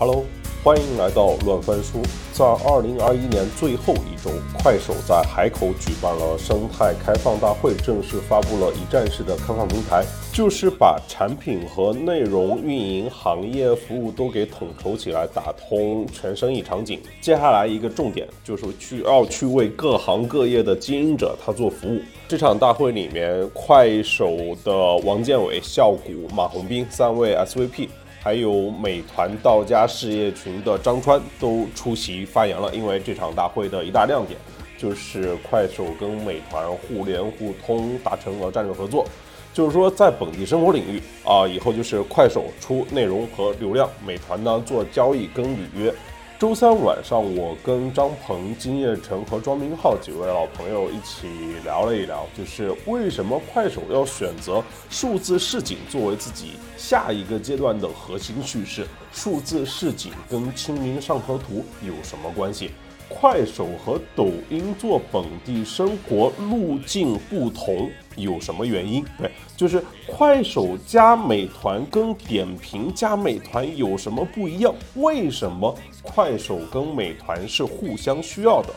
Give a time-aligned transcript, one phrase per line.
[0.00, 0.24] Hello，
[0.64, 2.00] 欢迎来到乱翻书。
[2.32, 10.02] 在二零二一年最后一周，快手在海口举办了生态开放大会，正式发布了一站式的开放平台，
[10.32, 16.98] 就是把产品和内容运营、行业服务都给统筹起来，打通全生意场景。
[17.20, 22.00] 接下来一个重点就是去要去为各行各业的经营者他做服务。
[22.26, 24.72] 这场大会里面，快手的
[25.04, 27.88] 王建伟、笑谷、马红斌三位 SVP。
[28.22, 34.38] 还有美团到家事业群的张川都出席发言了，因为这场大会的一大亮点
[34.76, 39.06] 就是快手跟美团互联互通达成了战略合作，
[39.54, 45.92] 就是说在本地生活领域啊，以后就是快手出内容和流量，美团呢做交易跟履约。
[46.40, 51.28] 周三晚上，我跟张鹏、金叶成和庄明浩几位老朋友一起
[51.64, 58.86] 聊了一聊，就是为什么快手要选择数字市井作为自己下一个阶段的核心叙事？
[59.12, 62.70] 数字市井跟《清明上河图》有什么关系？
[63.06, 69.04] 快手和抖音做本地生活路径不同，有什么原因？
[69.18, 74.72] 对，就是快手加美团跟点评加美团有什么不一样？
[74.94, 78.68] 为什么快手跟美团是互相需要的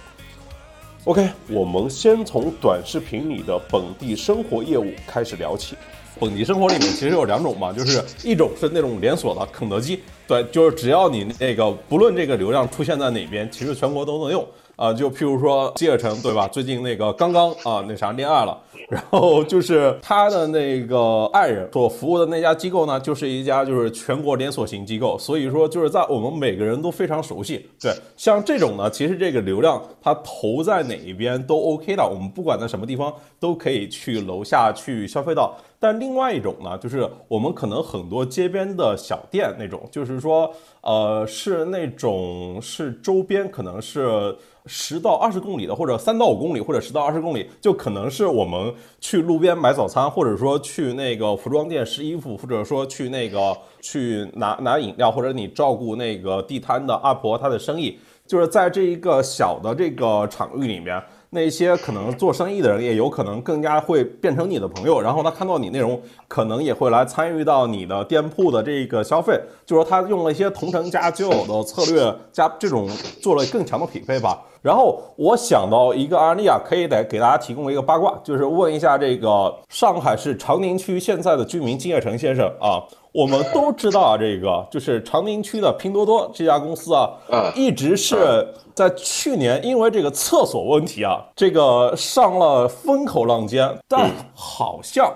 [1.06, 5.76] ？OK，我们先从短视频里的本地生活业务开始聊起。
[6.20, 14.48] 本地生活里面其实有两种嘛，就是一种是那种连锁的肯德基，对，就是只要你那个不论这个流量出现在哪边，其实全国都能用。
[14.76, 16.48] 啊，就譬如说金尔成，对吧？
[16.48, 18.60] 最近那个刚刚啊，那啥恋爱了，
[18.94, 27.68] 然后就是他的那个爱人所服务的那家机构呢，就是一家就是全国连锁型机构，所以说就是在我们每个人都非常熟悉。
[27.82, 35.56] 对，像这种呢，其实这个流量它投在哪一边都 OK 的，我们不管在什么地方都可以去楼下去消费到。
[35.80, 44.34] 但另外一种呢，就是我们可能很多街边的小店那种，就是说，呃，是那种是周边可能是
[44.66, 61.02] 十到二十公里的，或者三到五公里，或者十到二十公里，就可能是我们去路边买早餐，或者说去那个服装店试衣服，或者说去那个去拿拿饮料，或者你照顾那个地摊的阿婆她的生意，就是在这一个小的这个场域里面。
[61.36, 69.42] 那些可能做生意的人也有可能更加会变成你的朋友，然后他看到你内容，可能也会来参与到你的店铺的这个消费。
[69.66, 72.88] 就说他用了一些同城加旧友的策略，加这种
[73.20, 74.44] 做了更强的匹配吧。
[74.64, 82.82] 然后我想到一个案例啊，可以得给大家提供一个八卦，就是问一下这个上海市长宁区现在的居民金叶成先生啊。
[83.12, 87.12] 我们都知道啊，这个就是长宁区的拼多多这家公司啊，
[87.56, 95.14] 一直是在去年因为这个厕所问题啊，这个上了风口浪尖，但好像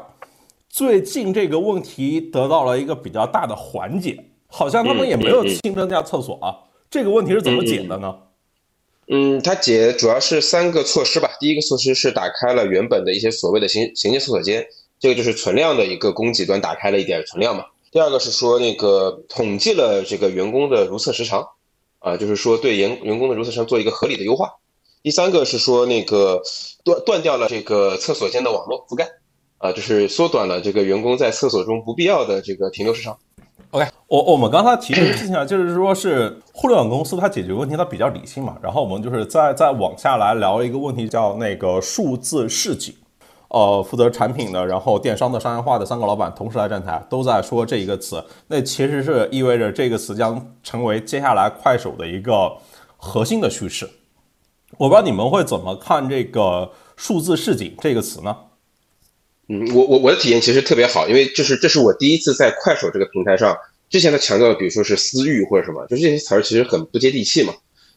[0.70, 6.54] 最近这个问题得到了一个比较大的缓解，好像他们也没有新增加厕所啊，
[6.92, 8.14] 这个问题是怎么解的呢？
[8.14, 8.27] 嗯，
[9.10, 14.68] 嗯它解主要是三个措施吧，第一个措施是打开了原本的一些所谓的行行政厕所间，
[15.00, 17.64] 这个就是存量的一个供给端打开了一点存量嘛。
[17.90, 21.48] 第二个是说那个统计了这个员工的如厕时长，
[22.00, 24.52] 啊，就是说对员员工的如厕时长做一个合理的优化。
[25.02, 26.42] 第三个是说那个
[26.84, 29.08] 断断掉了这个厕所间的网络覆盖，
[29.58, 33.18] 啊，就是缩短了这个员工在厕所中不必要的这个停留时长。
[34.08, 42.94] 我我们刚才提这个事情啊，就是说是互联网公司它解决问题它比较理性嘛，然后我们就是再再往下来聊一个问题，叫那个数字市井。
[43.50, 48.22] 呃，负责产品的，然后电商的商业化的三个老板同时来站台，都在说这一个词。
[48.48, 52.52] 那其实是意味着这个词将成为接下来快手的一个
[52.98, 53.90] 核心的趋势。
[54.78, 58.36] 我不知道你们会怎么看这个数字市井这个词呢？
[59.48, 63.56] 嗯，我我我的体验其实特别好，因为就是这是我第一次在快手这个平台上，
[63.90, 67.56] 之前他强调的，比如说是私域或者什么，就是这些词儿其实很不接地气嘛，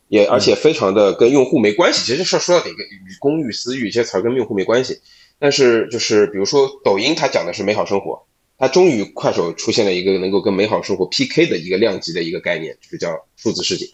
[0.08, 2.04] 也而且非常的跟用户没关系。
[2.04, 5.00] 其实说说到底，与公域私域这些词儿跟用户没关系。
[5.38, 8.26] 但是就是比如说抖音，它讲的是美好生活，
[8.58, 13.86] 它终于快手出现了一个能够跟美好生活 PK 的一个量级的一个概念，就是叫数字世界。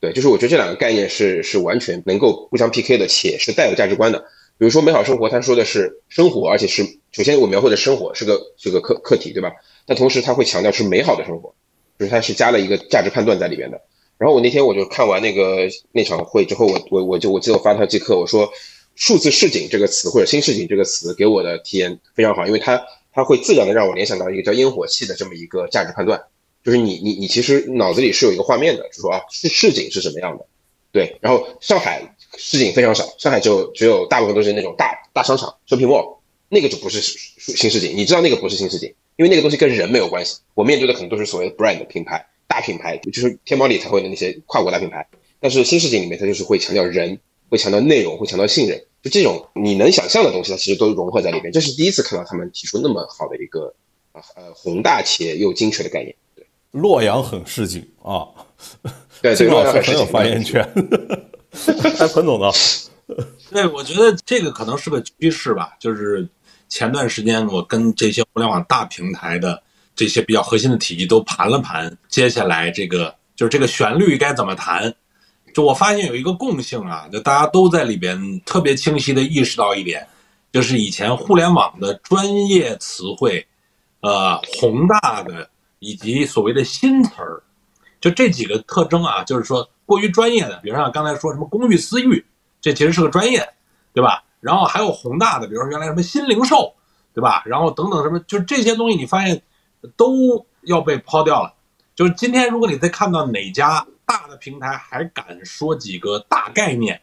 [0.00, 4.18] 对，就是我觉得这两个概念是是完全能够互相 PK 的，且是带有价值观的。
[4.56, 9.52] 比如说美好生活，它说的是生活，而且是首先我描绘的生活是个这个课课题，对吧？
[9.88, 11.52] 但同时它会强调是美好的生活，
[11.98, 13.80] 就是它是加了一个价值判断在里边的。
[14.18, 18.48] 然后我那天我就看完那个那场会之后，我我我就我记得我发他即刻我说。
[19.00, 26.20] 数字市井这个词或者新市井这个词给我的体验非常好，因为它它会自然的让我联想到一个叫烟火气的这么一个价值判断，
[26.64, 30.44] 就是你你你其实脑子里是有一个画面的，就说啊市市井是什么样的，
[30.90, 36.16] 对，然后上海市井非常少，上海就只有大部分都是那种大大商场 shopping mall，
[36.48, 45.04] 那个就不是新市井，你知道那个不是新市井，因为那个东西跟人没有关系，我面对的可能都是所谓的 brand 品牌，大品牌，就是天猫里才会的那些跨国大品牌。
[45.40, 47.18] 但是新世界里面，它就是会强调人，
[47.48, 51.50] 会强调内容，会强调信任，就这种你能想象的东西，它其实都融合在里面。
[51.50, 53.74] 这是第一次看到他们提出那么好的一个
[54.12, 56.14] 呃宏大且又精确的概念。
[56.36, 58.28] 对，洛阳很市井啊，
[59.20, 60.62] 对，金老师很有发言权。
[61.98, 62.50] 哎，彭总呢？
[63.50, 65.74] 对，我觉得这个可能是个趋势吧。
[65.80, 66.28] 就是
[66.68, 69.62] 前段时间我跟这些互联网大平台的
[69.94, 74.94] 这些比较核心的体系都盘了盘，接下来这个就是这个旋律该怎么弹？
[75.54, 80.06] 就我发现有一个共性啊，就大家都在里边特别清晰的意识到一点，
[80.52, 83.46] 就是以前互联网的专业词汇，
[84.00, 85.48] 呃，宏大的
[85.78, 87.42] 以及所谓的新词儿，
[88.00, 92.24] 就这几个特征啊，就是说过于专业的，比如像刚才说什么公寓私域。
[92.60, 93.48] 这其实是个专业，
[93.94, 94.24] 对吧？
[94.40, 96.74] 然后还有宏大的，比如说原来什么新零售，
[97.14, 97.42] 对吧？
[97.46, 99.42] 然后等等什么，就这些东西，你发现
[99.96, 101.54] 都要被抛掉了。
[101.94, 107.00] 就是今天，如果你再看到哪家大的平台还敢说几个大概念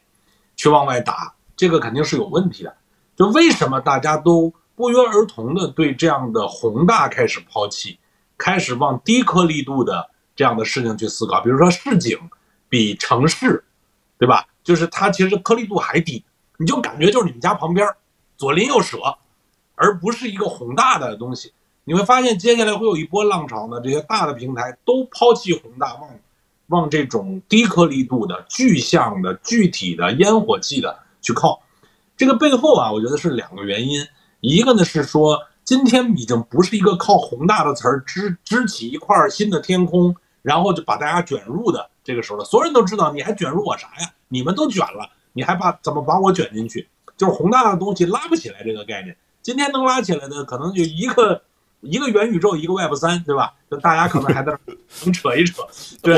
[0.55, 2.75] 去往外打，这个肯定是有问题的。
[3.15, 7.99] 就为什么大家都不约而同的对这样的宏大开始抛弃，
[8.37, 11.41] 开始往低颗粒度的这样的事情去思考？
[11.41, 12.17] 比如说市井
[12.69, 13.63] 比城市，
[14.17, 14.45] 对吧？
[14.63, 16.23] 就是它其实颗粒度还低，
[16.57, 17.88] 你就感觉就是你们家旁边
[18.38, 18.98] 左邻右舍，
[19.75, 21.54] 而不是一个宏大的东西。
[21.84, 26.10] 你会发现接下来会有一波浪潮呢，这些大的平台都抛弃宏大，往
[26.68, 31.62] 往这种低颗粒度的、具象的、具体的、烟火气的去靠。
[32.18, 34.07] 这个背后啊，我觉得是两个原因，
[34.40, 42.46] 一个呢是说今天已经不是一个靠宏大的词儿支支起一块新的天空，然后就把大家卷入的这个时候了。
[42.46, 44.12] 所有人都知道，你还卷入我啥呀？
[44.28, 46.87] 你们都卷了，你还把怎么把我卷进去？
[47.17, 49.15] 就是宏大的东西拉不起来这个概念。
[49.41, 51.41] 今天能拉起来的，可能就一个
[51.81, 53.53] 一个元宇宙，一个 Web 三，对吧？
[53.69, 54.57] 就大家可能还在
[55.03, 55.61] 能扯一扯。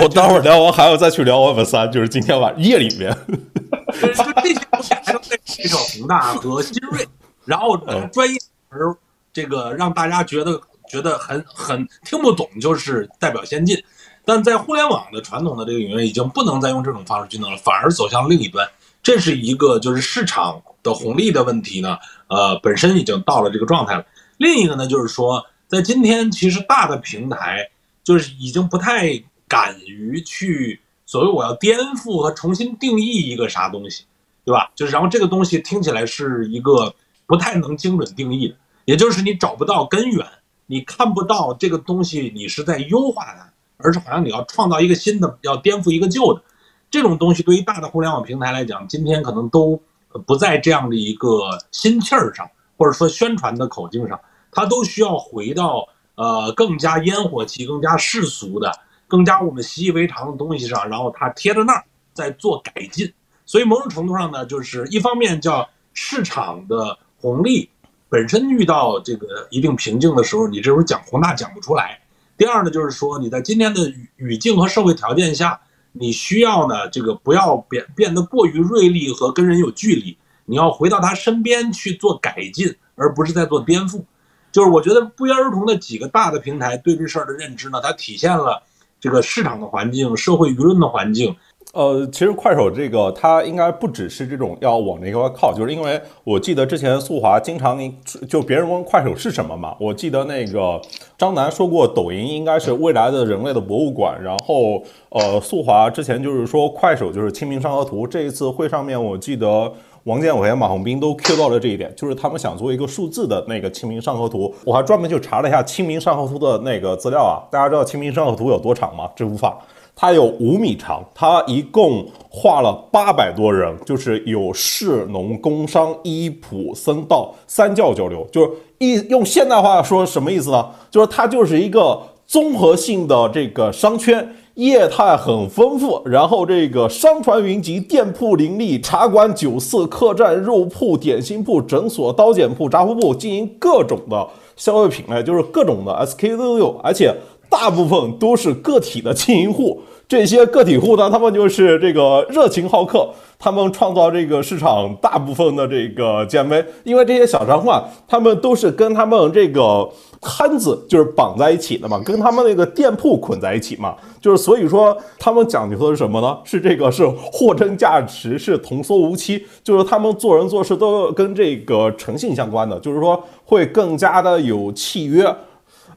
[0.02, 3.12] 我待会儿聊完还要再去聊 Web 三，就是今天晚夜里面。
[3.28, 4.08] 就
[4.42, 7.06] 这些东西还能再介绍宏大和新锐，
[7.44, 7.76] 然后
[8.12, 8.96] 专业而
[9.34, 10.60] 这个让大家觉得
[10.90, 13.78] 觉得很很听不懂，就是代表先进。
[14.26, 18.68] 但在互联网的传统的这个领域，已经不能再用这种方式去弄了，反而走向另一端。
[19.08, 24.06] 这是一个就是市场的红利的问题呢，呃，本身已经到了这个状态了。
[24.36, 27.70] 另一个呢，就是说，在今天，其实大的平台
[28.04, 34.04] 就是已经不太敢于去所谓我要颠覆和重新定义一个啥东西，
[34.44, 34.74] 对吧？
[34.76, 36.94] 就是然后这个东西听起来是一个
[37.26, 40.28] 不太能精准定义的，也就是你找不到根源，
[40.66, 43.50] 你看不到这个东西，你是在优化它。
[43.78, 46.42] 而是好像你要创造一个新的，要颠覆一个旧的，
[46.90, 49.82] 这种东西对于大的互联网平台来讲，今天可能都
[50.26, 54.20] 不在这样的一个心气儿上，或者说宣传的口径上，
[54.52, 58.72] 它都需要回到呃更加烟火气、更加世俗的、
[59.08, 63.14] 更加我们习以为常的东西上，然后它贴在那儿在做改进。
[63.46, 67.70] 所以某种程度上呢，就是一方面叫市场的红利
[68.10, 72.00] 本身遇到这个一定瓶颈的时候，你这时候讲宏大讲不出来。
[72.38, 75.60] 第二呢，就是说你在今天的语语境和社会条件下，
[76.00, 84.04] 你需要呢这个不要变变得过于锐利和跟人有距离，你要回到他身边去做改进，而不是在做颠覆。
[84.52, 88.64] 就是我觉得不约而同的几个大的平台对这事儿的认知呢，它体现了
[89.00, 91.36] 这个市场的环境、社会舆论的环境。
[91.78, 97.80] 呃，其实快手这个它应该不只是这种要往那个靠，就是因为我记得之前速华经常
[98.28, 100.82] 就别人问快手是什么嘛，我记得那个
[101.20, 109.72] 张楠说过抖音应该是未来的人类的博物馆，然后呃速华之前就是说快手就是清明上河图，这一次会上面我记得
[110.06, 119.08] 王建伟、马洪斌都 Q 到了这一点，就是他们想做一个数字的那个清明上河图，我还专门去查了一下清明上河图的那个资料啊，大家知道清明上河图有多长吗？
[119.16, 119.56] 这无法。
[120.00, 130.64] 它有五米长，它一共画了八百多人，就是有士农工商医普僧道三教交流，就是一用现代话说什么意思呢？
[130.92, 147.12] 就是它就是一个综合性的这个商圈，业态很丰富，然后这个商船云集，店铺林立，茶馆、酒肆、客栈、肉铺、点心铺、诊所、刀剪铺、杂货铺，经营各种的消费品类，就是各种的 SKU 都有，而且。
[147.50, 159.90] 大部分都是个体的经营户，这些个体户呢，他们就是这个热情好客，他们创造这个市场大部分的这个减肥，因为这些小商户啊，他们都是跟他们这个
[160.22, 166.38] 摊子就是绑在一起的嘛，跟他们那个店铺捆在一起嘛，就是所以说他们讲究的是什么呢？
[166.44, 175.34] 是这个是货真价实，是童叟无欺，就是他们做人做事都跟这个诚信相关的，就是说会更加的有契约。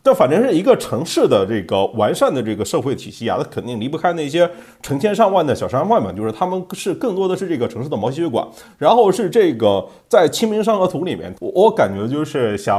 [0.02, 4.48] 但反正是一个城市的这个完善的这个社会体系啊，它肯定离不开那些
[4.80, 8.46] 成千上万的小商贩们，就是他们是更多的是这个城市的毛细血管。
[8.78, 12.78] 然后是这个在《清明上河图》里面，我我感觉就是想，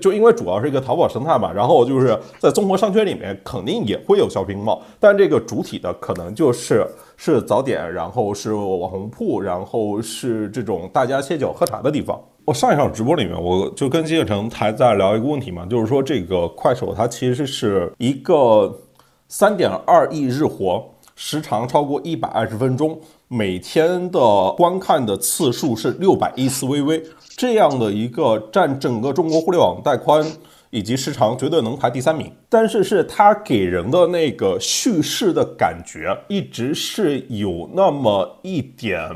[0.00, 6.86] 就因为主要是一个淘宝生态嘛，然后就是在综合商圈里面肯定也会有 shopping mall，但这个主体的可能就是
[7.16, 12.18] 是早点，然后是网红铺，然后是这种大家歇脚喝茶的地方。
[12.44, 18.80] 我上一场直播里面，我就跟金建成还在聊一个问题嘛，就是说这个快手它其实是一个
[19.28, 20.84] 三点二亿日活，
[21.14, 24.18] 时长超过一百二十分钟，每天的
[24.56, 27.00] 观看的次数是六百亿次微微，
[27.36, 30.24] 这样的一个占整个中国互联网带宽
[30.70, 32.28] 以及时长绝对能排第三名。
[32.48, 39.08] 但是是它给人的那个叙事的感觉，一直是有那么一点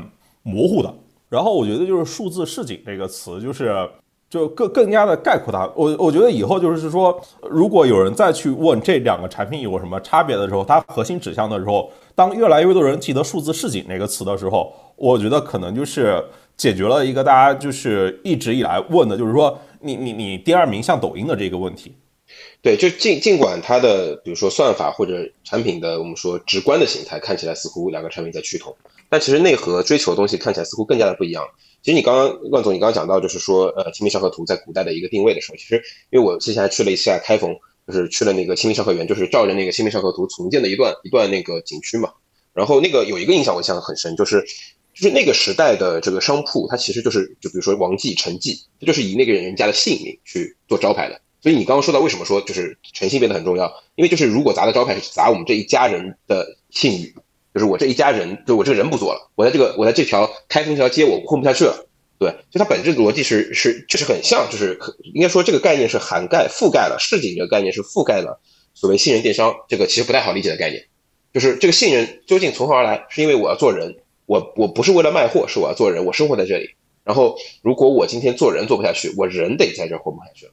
[0.43, 0.93] 模糊的。
[1.29, 3.75] 然后我觉得就是数字市井这个词，就是
[4.29, 5.69] 就更更加的概括它。
[5.75, 7.19] 我我觉得以后就是说，
[7.49, 16.23] 如果有人再去问这两个产品有什么差别的时候，它核心指向的时候，当越来越多人记得数字市井这个词的时候，我觉得可能就是
[16.55, 21.93] 解决了一个大家就是一直以来问的，就是说你你你第二名像抖音的这个问题。
[22.61, 28.75] 对，就尽尽管它的比如说算法或者产品的我们说直观的形态看起来似乎两个产品在趋同。
[29.09, 31.45] 但其实内核追求的东西看起来似乎更加的不一样。
[31.81, 37.55] 其实你刚刚万总，你刚刚讲到就是说，呃，《清明上河图》在古代的一个定位的时候，其实因为我之前还去了一下开封，
[37.87, 42.11] 就是去了那个清明上河园，就是照着那个《清明上河图》重建的一段一段那个景区嘛。
[42.53, 44.41] 然后那个有一个印象我印象很深，就是
[44.93, 51.21] 就是那个时代的这个商铺，它其实就是就比如说王记、陈记，它就是以那个人家的姓名去做招牌的。
[51.47, 57.15] 所以你刚刚说到为什么说就是诚信变得很重要，因为就是如果砸的招牌是砸我们这一家人的信誉。
[57.53, 61.87] 就是我这一家人，就我这个人不做了，我在这个我在这条开封这条街我混不下去了，
[62.19, 64.77] 对，就它本质逻辑是是就是很像，就是
[65.13, 68.41] 应该说这个概念是涵盖覆盖了市井这个概念是覆盖了
[68.73, 70.83] 所谓信任电商这个其实不太好理解的概念，
[71.33, 73.05] 就是这个信任究竟从何而来？
[73.09, 76.71] 是因为我要做人，我我不是为了卖货，是我要做人，我生活在这里。
[77.05, 80.51] 然后如果我今天做人做不下去，我人得在这混不下去了，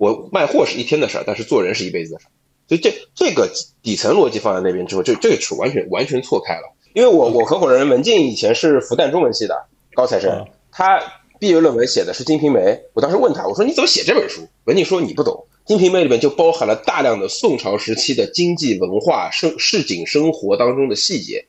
[0.00, 2.30] 我卖货是一天的事儿，但是做人是一辈子的事儿。
[2.66, 3.46] 所以这这个
[3.82, 6.62] 底层逻辑放在那边之后，这这个是完全完全错开了。
[6.94, 9.54] 因为我我合伙人文静以前是复旦中文系的
[9.92, 10.98] 高材生，他
[11.38, 12.60] 毕业论文写的是《金瓶梅》。
[12.94, 14.40] 我当时问他，我说你怎么写这本书？
[14.64, 15.34] 文静说你不懂，
[15.68, 21.44] 《金瓶梅》里面就包含了大量的宋朝时期的经济文化、生市井生活当中的细节，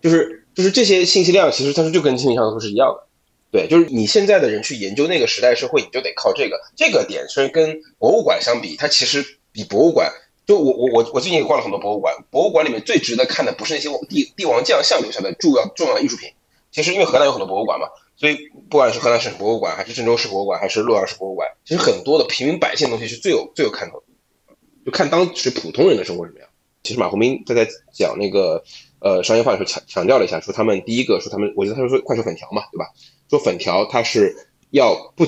[0.00, 3.06] 就是就是这些信息量，其实他说就跟《清明上河图》是一样的。
[3.52, 7.28] 对，就是你现在的人去研究那个时代社会，你就得靠这个这个点。
[7.28, 10.10] 虽然跟博物馆相比，它其实比博物馆。
[10.44, 16.30] 就我我我我最近也逛了很多博物馆，博物馆里面最值得看的不是那些帝帝王将相留下的重要重要艺术品，
[16.72, 24.54] 其实因为河南有很多博物馆嘛，所以不管是河南省博物馆，还是郑州市博物馆，还是洛阳市博物馆，其实很多的平民百姓的东西是最有最有看头的，
[24.84, 26.48] 就看当时普通人的生活什么样。
[26.82, 28.64] 其实马红斌他在讲那个
[29.02, 32.86] 呃商业化的时候强强调了一下，说他们第一个说他们，我觉得他说说快手粉条嘛，对吧？
[33.28, 34.34] 说粉条它是
[34.70, 35.26] 要不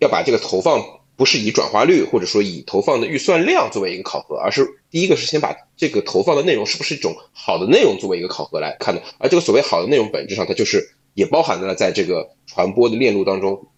[0.00, 0.82] 要把这个投放。
[1.14, 9.02] 不是以转化率或者说以投放的预算量作为一个考核，而是第一个是先把这个投放的内容是不是一种好的内容作为一个考核来看的。
[9.18, 10.82] 而这个所谓好的内容，本质上它就是
[11.14, 13.68] 也包含了在这个传播的链路当中，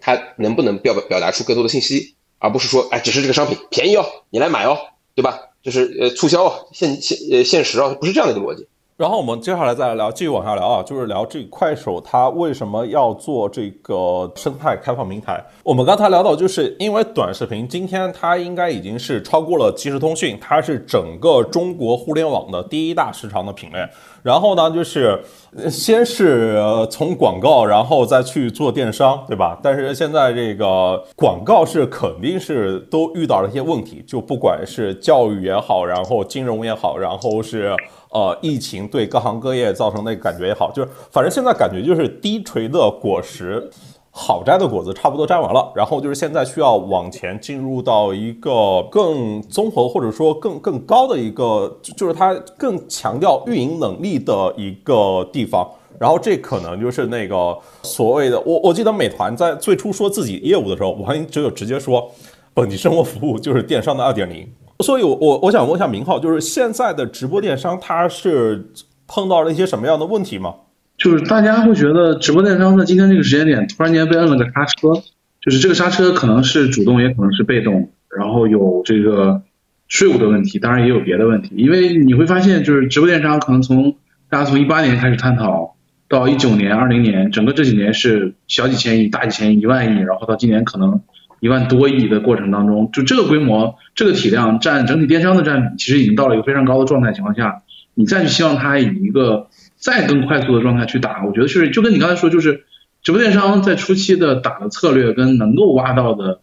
[0.00, 4.76] 它能不能表表达出更多的信息，而不是说哎只是这个商品便宜哦，你来买哦，
[5.14, 5.38] 对吧？
[5.62, 8.66] 就是呃促销哦，限限呃限时哦，不是这样的一个逻辑。
[9.02, 15.44] 然后我们接下来再来聊，继续往下聊啊，就是聊这快手它为什么要做这个生态开放平台。
[15.64, 23.78] 我们刚才聊到，就是因为短视频今天它应该已经是超过了即时通讯，它是整个中国互联网的第一大市场的品类。
[24.22, 25.20] 然后呢，就是
[25.68, 29.58] 先是从广告，然后再去做电商，对吧？
[29.60, 37.74] 但是现在这个广告是肯定是都遇到了一些问题，就不管是教育也好，然后金融也好，然后是。
[38.12, 43.70] 呃，疫情对各行各业造成的感觉也好，就是反正现在感觉就是低垂的果实，
[44.10, 55.66] 好摘的果子差不多摘完了，然后就是现在需要往前进入到一个更综合或者说更更高的一个，就是它更强调运营能力的一个地方。
[55.98, 62.10] 然后这可能就是那个所谓的，我我记得美团在最初说自己业务的时候，我还只有直接说，
[62.52, 64.46] 本地生活服务就是电商的二点零。
[64.82, 68.66] 所以，我我我想问一下明浩，就是现在的直播电商，它是
[69.06, 70.54] 碰到了一些什么样的问题吗？
[70.98, 75.02] 就是大家会觉得直播电商在今天这个时间点突然间被摁了个刹车，
[75.40, 79.42] 就是这个刹车可能是主动，也可能是被动，然后有这个
[79.88, 81.54] 税务的问题，当然也有别的问题。
[81.56, 83.96] 因为你会发现，就是直播电商可能从
[84.28, 85.74] 大家从一八年开始探讨，
[86.08, 91.00] 到一九年、二零年，整个这几年是小几千亿、大几千亿、一万亿，然后到今年可能
[91.42, 97.62] 一万多亿的过程当中，就这个规模、这个体量占整体电商的占比，其实已经到了一个非常高的状态情况下，
[97.94, 102.62] 你再去希望它以一个再更快速的状态去打，我觉得是就跟你刚才说，就是
[103.02, 106.40] 直播电商在初期的打的策略跟能够挖到的。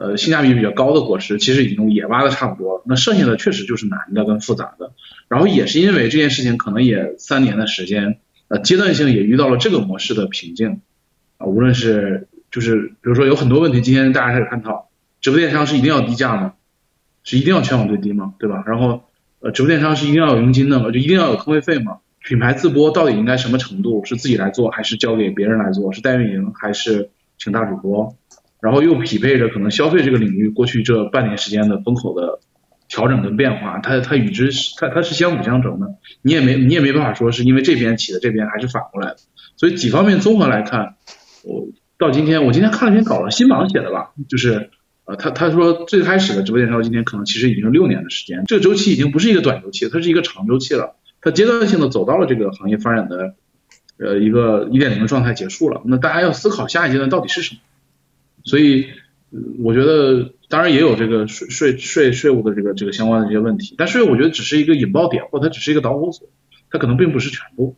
[0.00, 2.84] 呃，性价比比较高的果实，其实已经也挖的差不多了。
[2.86, 4.92] 那剩下的确实就是难的跟复杂的。
[5.26, 10.82] 然后也是因为这件事情，可能也三年的时间，呃，阶段性也遇到了这个模式的瓶颈。
[11.38, 14.88] 啊，无论是就是比如说有很多问题，今天大家开始探讨，
[15.20, 16.54] 直播电商是一定要低价吗？
[17.24, 18.34] 是一定要全网最低吗？
[18.38, 18.64] 对吧？
[18.66, 19.04] 然后
[19.40, 20.90] 呃，直播电商是一定要有佣金的吗？
[20.90, 21.98] 就一定要有坑位费吗？
[22.20, 24.04] 品牌自播到底应该什么程度？
[24.04, 25.92] 是自己来做还是交给别人来做？
[25.92, 28.16] 是代运营还是请大主播？
[28.60, 32.40] 然后又匹配着可能消费这个领域过去这半年时间的风口的
[32.88, 39.18] 调整跟变化，它它与之它它是相辅相成的，你也没你也没办法说是因为这边起的这边还是反过来的，
[39.56, 40.96] 所以几方面综合来看，
[41.44, 44.70] 我到今天我今天看了一篇稿子，新榜写的吧，就是
[45.04, 53.34] 呃他他说最开始的直播电商今天可能其实已经六年的时间，这个周期已经不是一个短周期，它是一个长周期了，它阶段性的走到了这个行业发展的
[53.98, 57.60] 呃一个一点零的状态结束了，那大家要思考下一阶段到底是什么。
[58.44, 58.86] 所以，
[59.62, 66.28] 我觉得当然也有这个税税税税务的这个这个相关的这些问题，但税务我觉得只是一个引爆点，或它只是一个导火索，
[66.70, 67.76] 它可能并不是全部。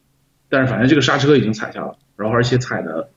[0.50, 3.10] 但是反正这个刹车已经踩下了，然后而且踩的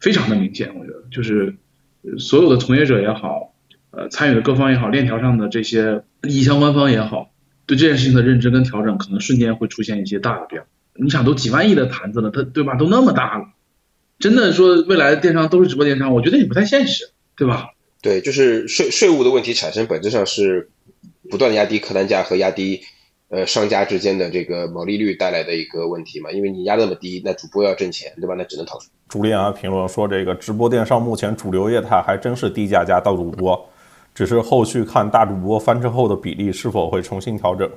[0.00, 1.54] 非常的明显，我觉得就是
[2.18, 3.54] 所有的从业者也好，
[3.90, 7.30] 呃参与的各方也好，链条上的这些利益相关方也好，
[7.66, 10.68] 对这件事情的认知跟调整，可能瞬间会出现一些大的变化。
[10.94, 12.74] 你想都几万亿的盘子了，它对吧？
[12.76, 13.44] 都那么大了。
[14.18, 17.70] 真的说未来的电商都是直播电商，我觉得也不太现实，对吧？
[18.02, 20.70] 对，就是税税务的问题产生，本质上是
[21.30, 22.80] 不断压低客单价和压低
[23.30, 26.30] 呃商家之间的这个毛利率带来的一个问题嘛。
[26.30, 28.34] 因为你压那么低，那主播要挣钱，对吧？
[28.36, 28.78] 那只能逃。
[29.08, 33.68] 朱丽安评论说，这个直播电商目前主流业态还真是低价加到主播，
[34.14, 37.68] 只是后续看大主播翻车后的比例是否会重新调整。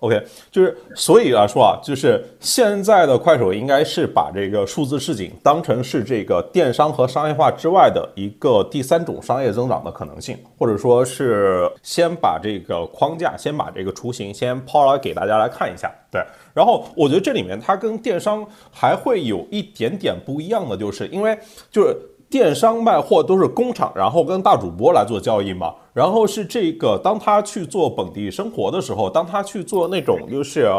[0.00, 15.92] OK，就是所以来说啊，就是现在的快手应该是把这个数字市井当成是这个电商和商业化之外的一个第三种商业增长的可能性，或者说是先把这个框架，先把这个雏形先抛来给大家来看一下。
[16.12, 16.22] 对，
[16.54, 21.36] 然后我觉得这里面它跟电商还会有一点点不一样的，就是因为
[21.72, 21.96] 就是。
[22.30, 25.74] 电商卖货都是工厂，然后跟大主播来做交易嘛。
[25.94, 30.70] 然后是这个，当他去做本地生活的时候，当他去做那种就是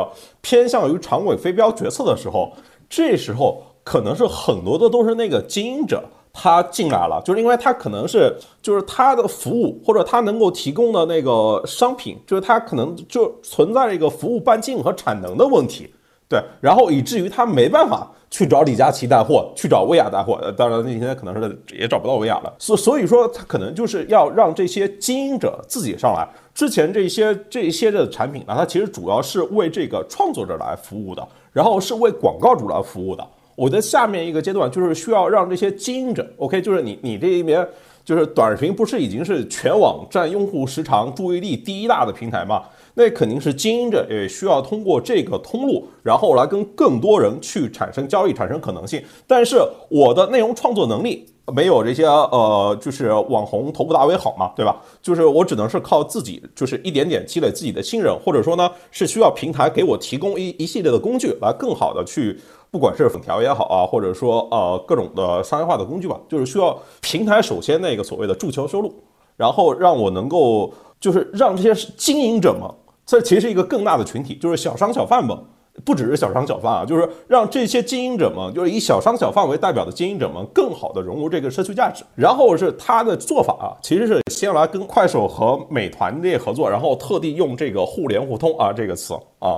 [0.42, 2.52] 偏向于常委非标决策的时候，
[2.88, 15.92] 这时候可能是很多的都是那个经营者他进来了，就是因为他可能是就是他的服务或者他能够提供的那个商品，就是他可能就存在一个服务半径和产能的问题。
[16.30, 20.40] 对，然后以至于他没办法去找李佳琦带货，去找薇娅带货。
[20.58, 22.54] 当然，那现在可能是也找不到薇娅了。
[22.60, 26.28] 所所以说，他可能就是要让这些经营者自己上来。
[26.54, 33.26] 之前这些这些的产品呢，它其实主要是为这个创作者来服务的，然后是为广告主来服务的。
[33.56, 37.68] 我的下面一个阶段就是需要让这些经营者，OK，就是你你这一边
[38.06, 42.64] 就是短视频不是已经是全网占用户时长、注意力第一大的平台吗？
[43.00, 49.02] 那肯定是经营者也需要通过这个通路，然后来跟更多人去产生交易、产生可能性。
[49.26, 49.58] 但是
[49.90, 54.82] 我的内容创作能力没有这些呃，就是网红头部大 V 好嘛，对吧？
[55.02, 62.38] 就是我只能是靠自己，就是一点点积累自己的信任，或者说呢，是需要平台给我提供一一系列的工具，来更好的去，
[62.70, 68.94] 不管是粉条也好啊，或者说呃各种的商业化的工具吧，就是需要平台首先那个所谓的助销收入，
[69.38, 72.70] 然后让我能够就是让这些经营者们。
[73.10, 75.42] 这其实是一个更大的群体，就是小商小贩嘛，
[75.84, 82.06] 不只是小商小贩啊，就是让这些经营者们，就是以小商小贩为代表的经营者们，更好的融入这个社区价值。
[82.14, 89.58] 然后是他的做法啊，其实是先来跟快手和美团这些合作，然后特地用这个互联互通啊这个词啊。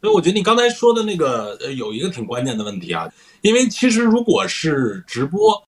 [0.00, 3.08] 所以我觉得你刚才说的那个呃，有一个挺关键的问题啊，
[3.42, 5.62] 因为其实如果是直播，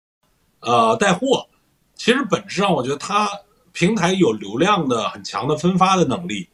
[0.63, 1.47] 呃，带货，
[1.95, 3.31] 其实本质上我觉得它
[3.71, 6.49] 平台有流量的很强的分发的能力。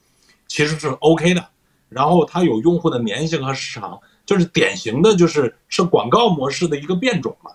[0.49, 1.49] 其实是 OK 的，
[1.89, 7.51] 然后它有用户的粘性和时长，就是典型的就是是广告模式的一个变种嘛，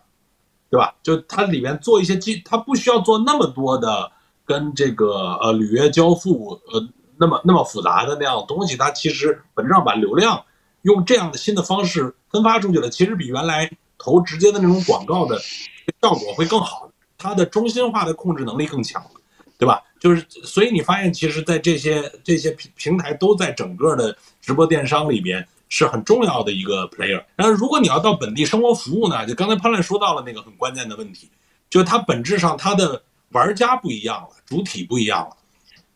[0.69, 0.95] 对吧？
[1.01, 4.11] 就它里面做一些基，它不需要做那么多的
[4.45, 10.43] 跟这个呃履约交付呃那么那么复杂的那样东西，它其实本质上把流量
[10.81, 15.39] 用这样的新的方式分发出去了，其实比原来投直接的那种广告的
[16.01, 19.03] 效果会更好，它的中心化的控制能力更强。
[19.57, 19.83] 对吧？
[20.01, 27.23] 就是，所以你发现，其实，在这些这些平平台都在整个的直播电商里边是很重要的一个 player。
[27.35, 31.29] 然后，如果你要到本地生活服务呢，就刚才潘乱说到了那个很关键的问题，
[31.69, 35.37] 就是它本质上它的玩家不一样了，主体不一样了。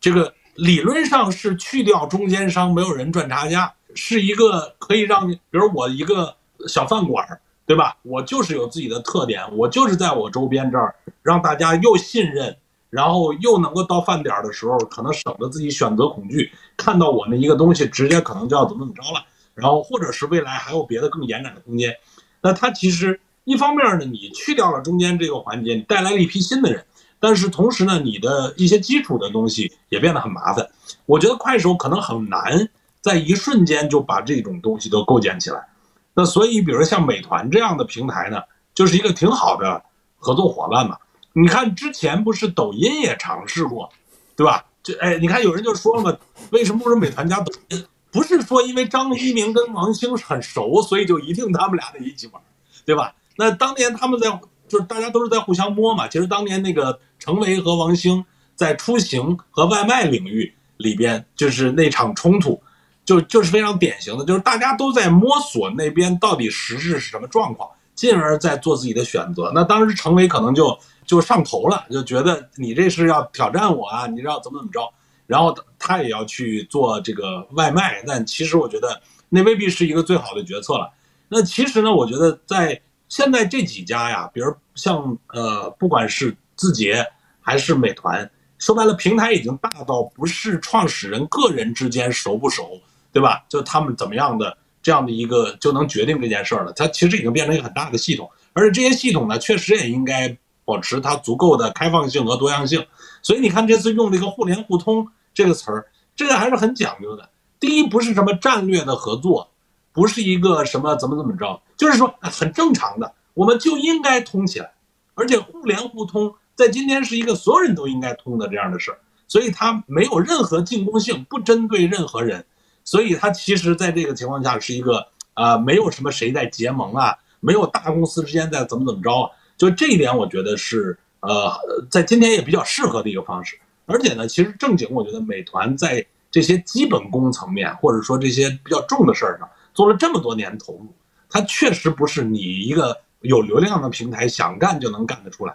[0.00, 6.36] 这个理论上是去掉中间商，没有人赚差价，是一个可以让，比如我一个
[6.68, 7.26] 小饭馆，
[7.66, 7.96] 对吧？
[8.02, 12.56] 我就是有自己的特点，我就是在我周边这儿让大家又信任，
[12.90, 19.24] 然后又能够到饭点的时候，可能省得自己选择恐惧，看到我那一个东西，直接可能就要怎么怎么着了。
[19.54, 21.94] 然后或者是未来还有别的更延展的空间。
[22.42, 26.84] 那它其实一方面呢，你去掉了中间这个环节，你带来了一批新的人。
[27.18, 30.68] 但是同时呢，你的一些基础的东西也变得很麻烦。
[31.06, 32.68] 我觉得快手可能很难
[33.00, 35.66] 在一瞬间就把这种东西都构建起来。
[36.12, 38.42] 那所以，比如像美团这样的平台呢，
[38.74, 39.82] 就是一个挺好的
[40.18, 40.98] 合作伙伴嘛。
[41.40, 43.90] 你看之前不是抖音也尝试过，
[44.34, 44.64] 对吧？
[44.82, 46.16] 这哎，你看有人就说了嘛，
[46.50, 47.84] 为什么不是美团加抖音？
[48.10, 52.42] 不是说因为张一鸣跟王兴很熟，所以就一定他们俩得一起玩，
[52.84, 53.14] 对吧？
[53.36, 54.40] 那当年他们在。
[54.68, 56.08] 就是大家都是在互相摸嘛。
[56.08, 58.24] 其实当年那个程维和王兴
[58.56, 62.60] 在出行和外卖领域里边，就是那场冲突，
[63.04, 69.52] 就就是非常典型的，就是大家都在摸索那边到底实质是什么状况，进而再做自己的选择。
[69.54, 74.92] 那当时程维可能就就上头了，就觉得你这是要挑战我啊，你知道怎么怎么着，
[75.26, 78.02] 然后他也要去做这个外卖。
[78.06, 80.92] 但其实我觉得那未必是一个最好的决策了。
[81.28, 82.80] 那其实呢，我觉得在。
[83.08, 87.06] 现在这几家呀，比如像呃，不管是字节
[87.40, 92.80] 还是美团，说白了，平台已经大到不是创始人个人之间熟不熟，
[93.12, 93.44] 对吧？
[93.48, 96.72] 就他们怎么样的这样的一个就能决定这件事儿了。
[96.72, 102.86] 它其实已经变成一个很大的系统，而且这些系统呢，确实也应该保持它足够的开放性和多样性。
[103.22, 107.30] 所以你看，这次用这个“互联互通”这个词儿，这个还是很讲究的。
[107.58, 109.48] 第一，不是什么战略的合作。
[109.92, 114.70] 不是一个什么怎么怎么着，就是说很正常的，我们就应该通起来，
[115.14, 122.44] 而且互联互通在今天是一个所有人都应该通的这样的事儿，所以它没有任何进攻性，不针对任何人，
[122.84, 131.52] 所以它其实在这个情况下是一个啊，没有什么谁在结盟啊，没有大公司之间在怎么怎么着啊，就这一点我觉得是呃，
[131.90, 139.48] 在今天也比较适合的一个方式，而且呢，其实正经我觉得美团在这些基本功层面，或者说这些比较重的事儿上。
[139.72, 140.86] 做了这么多年投入，
[141.28, 145.54] 它确实不是你一个有流量的平台想干就能干得出来，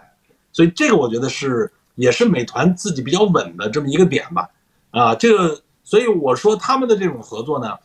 [0.52, 4.48] 所以这个我觉得是也是美团自己比较稳的这么一个点吧。
[4.92, 7.76] 啊，这个所以我说他们的这种合作呢，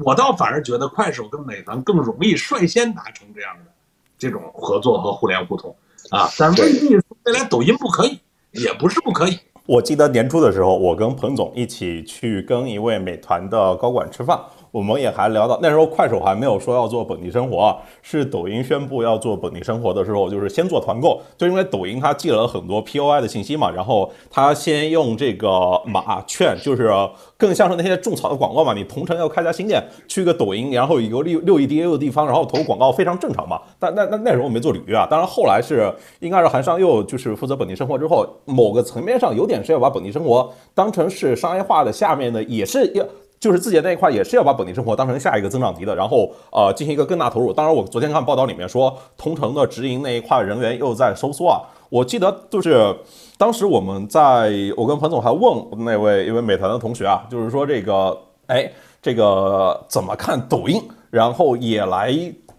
[0.00, 3.70] 我倒反而觉得快手跟美团更容易率先达成这样的
[4.24, 5.74] 这种合作和互联互通
[6.08, 6.28] 啊。
[6.38, 8.18] 但是未必未来抖音不可以，
[8.52, 9.38] 也不是不可以。
[9.66, 14.40] 我记得年初的时候，我跟彭总一起去跟一位美团的高管吃饭。
[14.74, 26.90] 我们也还聊到那时候，快手还没有说要做本地生活，是抖音宣布要做本地生活的时候，就是先做团购，就因为抖音它记了很多 POI 的信息嘛，然后它先用这个码券，就是
[27.36, 28.74] 更像是那些种草的广告嘛。
[28.74, 33.62] 你同城要开家新店，去个抖音，然后一个六六亿 DAU 的地方，然后投广告非常正常嘛。
[33.78, 43.04] 但那那那时候我没做履约啊，当然后来是应该是韩商又就是负责本地生活之后，某个层面上有点是要把本地生活当成是商业化的下面的，也是要。
[43.44, 47.52] 就是字节那一块也是要把本地生活当成下一个增长级的，然后呃进行一个更大投入。
[47.52, 51.60] 当然，我昨天看报道里面说，同城的直营那一块人员又在收缩啊。
[51.90, 52.96] 我记得就是
[53.36, 62.14] 当时我们在，我跟彭总还问那位一位美团的同学啊，就是说这个，哎，这个怎么看抖音，然后也来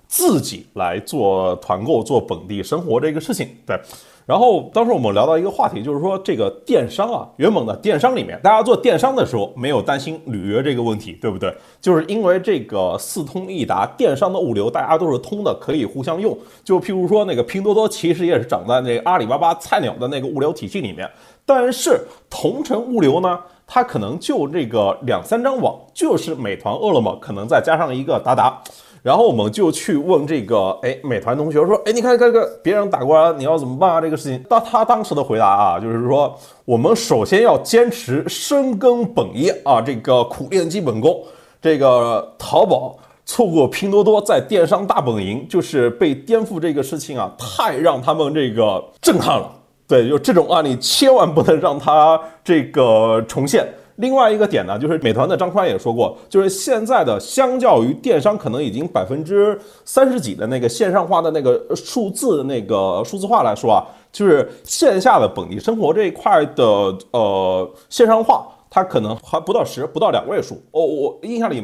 [0.07, 3.75] 自己来做团购做本地生活这个事情，对。
[4.25, 11.55] 然后当时我们聊到一个话题，就是说这个电商啊，原本的电商里面，大家做电商的时候没有担心履约这个问题，对不对？
[11.79, 16.35] 就是因为这个四通一达，电商的物流大家都是通的，可以互相用。
[16.63, 21.07] 就譬如说那个拼多多，其实也是长在那个阿里巴巴菜鸟的那个物流体系里面。
[21.45, 28.59] 但是同城物流呢，它可能就这个两三张网，就是美团、饿了么，可能再加上一个达达。
[29.05, 34.01] 然后我们就去问这个，哎，美团同学说，哎，你看这个别人打过来，你要怎么办啊？
[34.01, 41.21] 这个事情，当他当时的回答啊，就是说，我们首先要坚持深耕本业啊，这个苦练基本功。
[41.61, 49.47] 这个淘宝错过拼多多在电商大本营，就是被颠覆这个事情啊，太让他们这个震撼了。
[49.87, 53.71] 对，就这种案例，千万不能让它这个重现。
[53.97, 66.63] 另外一个点呢，就是美团的张宽也说过，就是现在的相较于电商，可能已经百分之三十几的那个线上化的那个数字那个数字化来说啊，就是线下的本地生活这一块的
[67.11, 70.55] 呃线上化，它可能还不到十，不到两位数。
[70.71, 71.63] 哦，我印象里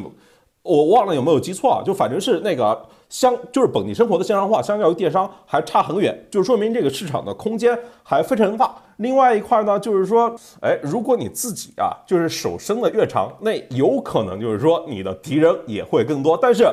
[0.63, 1.83] 我忘了有没有记错啊？
[1.83, 8.73] 就反正是那个相，就是本地生活的线上化，相较于电商还差很远，就说明这个市场的空间还非常大。
[8.97, 16.39] 另外一块呢，就是说，哎，如果你自己啊，就是手伸的越长，那有可能就是说你的敌人也会更多。
[16.41, 16.65] 但是，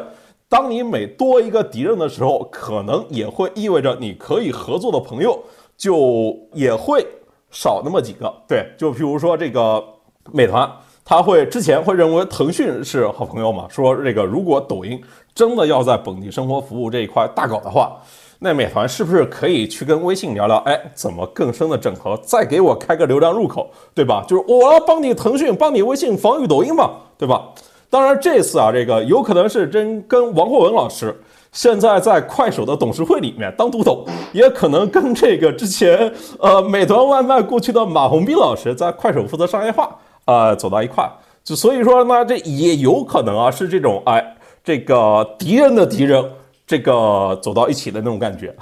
[0.49, 5.37] 当你每多一个敌人的时候，可能也会意味着你可以合作的朋友
[5.77, 7.05] 就也会
[7.51, 8.33] 少那么几个。
[8.47, 9.85] 对，就比如说这个
[10.33, 10.71] 美团。
[11.09, 13.65] 他会之前会认为腾讯是好朋友嘛？
[13.71, 15.01] 说这个如果抖音
[15.35, 17.97] 真的要在本地生活服务这一块大搞的话，
[18.41, 20.59] 那美团是不是可以去跟微信聊聊？
[20.67, 22.15] 哎，怎么更深的整合？
[22.23, 24.23] 再给我开个流量入口，对吧？
[24.29, 27.43] 就是我要帮你腾讯，帮你微信防御抖音嘛，对吧？
[27.89, 31.19] 当然这次啊，这个有可能是真跟王霍文老师
[31.53, 39.97] 现在在快手的董事会里面当独董，也可能跟这个之前呃美团外卖过去的马洪斌老师在快手负责商业化。
[40.29, 41.11] 呃，走到一块，
[41.43, 46.23] 就所以说呢，这也有可能啊，是这种哎，这个敌人的敌人，
[46.67, 48.55] 这个走到一起的那种感觉。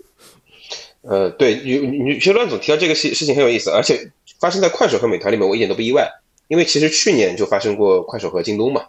[1.00, 6.06] 呃，对，女女其实乱总提到这个事事情很有意思，而且发生在快手和美团里面，我一点都不意外，
[6.48, 8.82] 因为其实去年就发生过快手和京东嘛，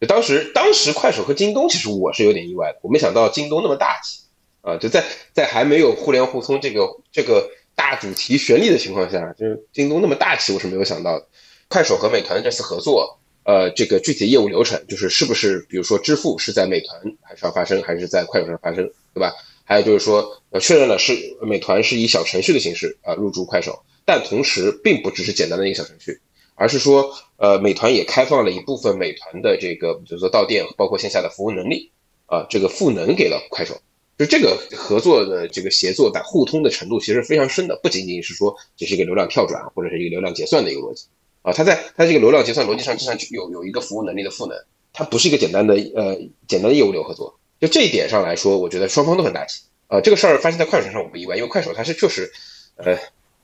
[0.00, 4.22] 就当时当时快手和京东，其实我是有点意外的，我没想到京东那么大气
[4.62, 7.48] 啊，就在在还没有互联互通这个这个。
[7.76, 11.26] 大主题旋律的情况下，就是京东那么大气，我是没有想到的。
[11.68, 19.32] 快手和美团这次合作，呃，这个具体业务流程就是是不是，比如说支付是在美团还是要发生，还是在快手上发生，对吧？
[19.64, 21.12] 还有就是说，呃，确认了是
[21.42, 26.20] 美团是以小程序的形式啊入驻快手，但同时并不只是简单的一个小程序，
[26.54, 31.90] 而是说，呃，美团也开放了一部分美团的这个，比如说到店，包括线下的服务能力
[32.26, 33.76] 啊，这个赋能给了快手。
[34.18, 41.04] 就这个合作的这个协作的互通的程度其实非常深的，不仅仅是说这是一个流量跳转或者是一个流量结算的一个逻辑
[41.42, 44.56] 啊，它在它这个流量结算逻辑上，就像有有一个服务能力的赋能，
[44.94, 47.38] 它不是一个简单的呃简单的业务流合作。
[47.60, 50.00] 就这一点上来说，我觉得双方都很大气啊。
[50.00, 52.32] 这个事儿发生在快手上我不意外，因为快手它是确实
[52.76, 52.96] 呃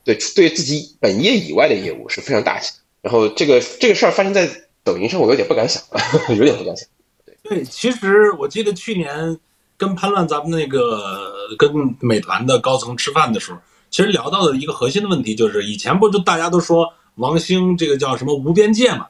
[0.05, 2.73] 对对自己本业以外的业务是非常大气。
[3.03, 4.49] 然后这个这个事儿发生在
[4.83, 5.83] 抖音上，我有点不敢想，
[6.35, 6.89] 有点不敢想。
[7.27, 9.39] 对对，其实我记得去年。
[9.83, 13.59] 跟潘乱咱们那个跟美团的高层吃饭的时候，
[13.90, 19.09] 其实聊到的一个核心的问题就是，以前不就大家都说王兴这个叫什么无边界嘛，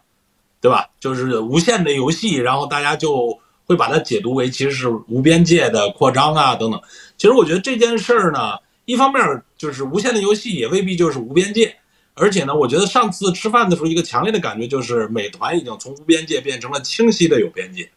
[0.62, 0.88] 对吧？
[0.98, 6.80] 就是无限的游戏，然后大家就会把它解读为其实是无边界的扩张啊等等。
[7.18, 8.56] 其实我觉得这件事儿呢，
[8.87, 11.76] 一方面就是无限的游戏也未必就是无边界，
[12.14, 17.90] 而且呢，我觉得上次吃饭的时候一个强烈的感觉就是，美团已经从无边界变成了清晰的有边界。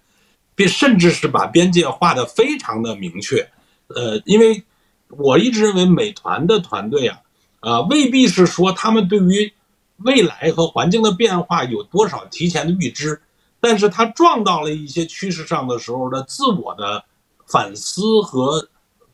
[0.56, 3.50] 并甚至是把边界画得非常的明确，
[3.88, 4.64] 呃，因为
[5.10, 7.20] 我一直认为美团的团队啊，
[7.60, 9.52] 呃，未必是说他们对于
[9.98, 13.22] 未来和环境的变化有多少提前的预知，
[13.60, 17.04] 但是他撞到了一些趋势上的时候的自我的
[17.46, 18.70] 反思和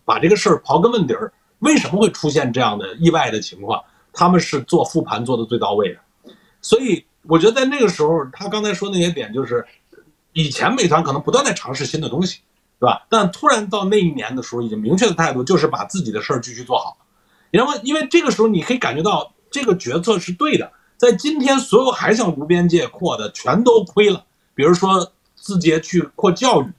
[0.06, 5.99] 把这个事儿刨根问底儿，为什么会出现这样的意外的情况，他们是做复盘做的最到位的，
[6.62, 9.65] 所以我觉得在那个时候，他刚才说那些点就是。
[10.34, 12.39] 以前美团可能不断在尝试新的东西，
[12.80, 13.06] 对吧？
[13.10, 16.98] 但突然到那一年的时候，已经明确的态度就是把自己的事儿继续做好。
[17.52, 20.72] 然后，因为这个时候你可以感觉到这个决策是对的。
[20.96, 24.24] 在今天，所有还想无边界扩的全都亏了。
[24.56, 26.72] 比如说字节去扩教育，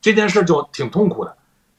[0.00, 1.36] 这件事就挺痛苦的，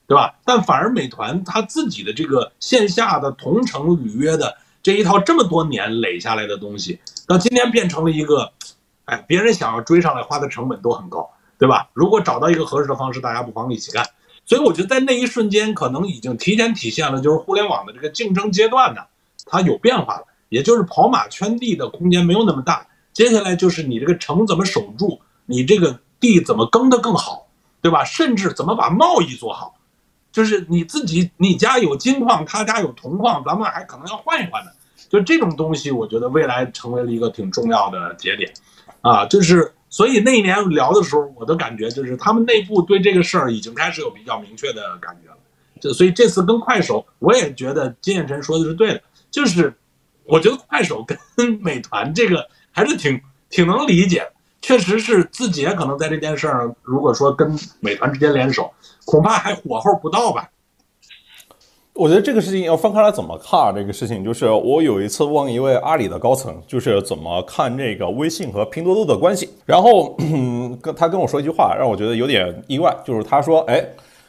[0.08, 0.36] 对吧？
[0.44, 8.52] 但反而美团它自己的这个线下的同城履约的这一套这么多年累下来的东西，到今天变成了一个。
[9.06, 11.90] 哎，别人想要追上来，花的成本都很高，对吧？
[11.94, 14.06] 如果找到一个合适的方式，大家不妨一起干。
[14.46, 19.02] 所以我觉得在那一瞬间，可能已经提前体现了，就是互联网的这个竞争阶段呢，
[19.46, 20.26] 它有变化了。
[20.50, 27.48] 也就是跑马圈地的空间没有那么大，接下来就是你这个城怎么守住，你这个地怎么耕得更好，
[27.82, 28.04] 对吧？
[28.04, 29.74] 甚至怎么把贸易做好，
[30.32, 34.72] 就是你自己，你家有金矿，他家有铜矿，咱们还可能要换一换呢。
[35.10, 38.54] 就这种东西，我觉得未来成为了一个挺重要的节点。
[39.04, 45.38] 啊，就是所以那一年聊的时候，我的感觉就是他们内部对这个事儿已经开始有比较明确的感觉了。
[45.82, 49.74] 就所以这次跟快手，我也觉得金燕晨说的是对的，就是
[50.24, 51.20] 我觉得快手跟
[51.62, 54.26] 美团这个还是挺挺能理解，
[54.62, 58.72] 确实是字节可能在这件事儿，如果说跟美团之间联手，
[59.04, 60.50] 恐怕还火候不到吧。
[61.96, 63.74] 我觉得这个事情要分开来怎么看。
[63.76, 69.48] 这个事情就是我有一次问一位阿里的高层，就是怎么看这个微信和拼多多的关系。
[69.64, 70.16] 然后
[70.82, 73.86] 跟 他跟我说一句话，让我觉得有点意外，就是他说：“哎，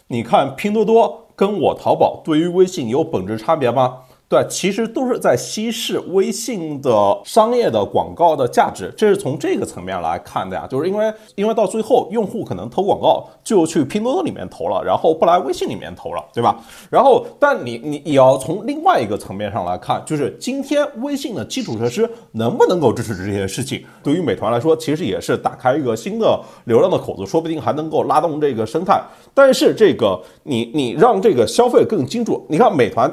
[0.09, 4.01] 你看拼多多跟我淘宝对于微信有本质差别吗？
[4.27, 10.67] 对，其实都是在稀释微信的商业的广告的价值，这是从这个层面来看的呀。
[10.69, 16.59] 就是因为，因为到最后，用户可能投广告就去拼多多里面投了，然后不来微信里面投了，对吧？
[16.91, 29.01] 然后，但你你也要从另外一个层面上来看，就是今天微信的基础设施能不能够支持这些事情，对于美团来说，其实也是打开一个新的流量的口子，说不定还能够拉动这个生态。
[29.35, 33.13] 但是这个，你你让这个消费更精准，你看美团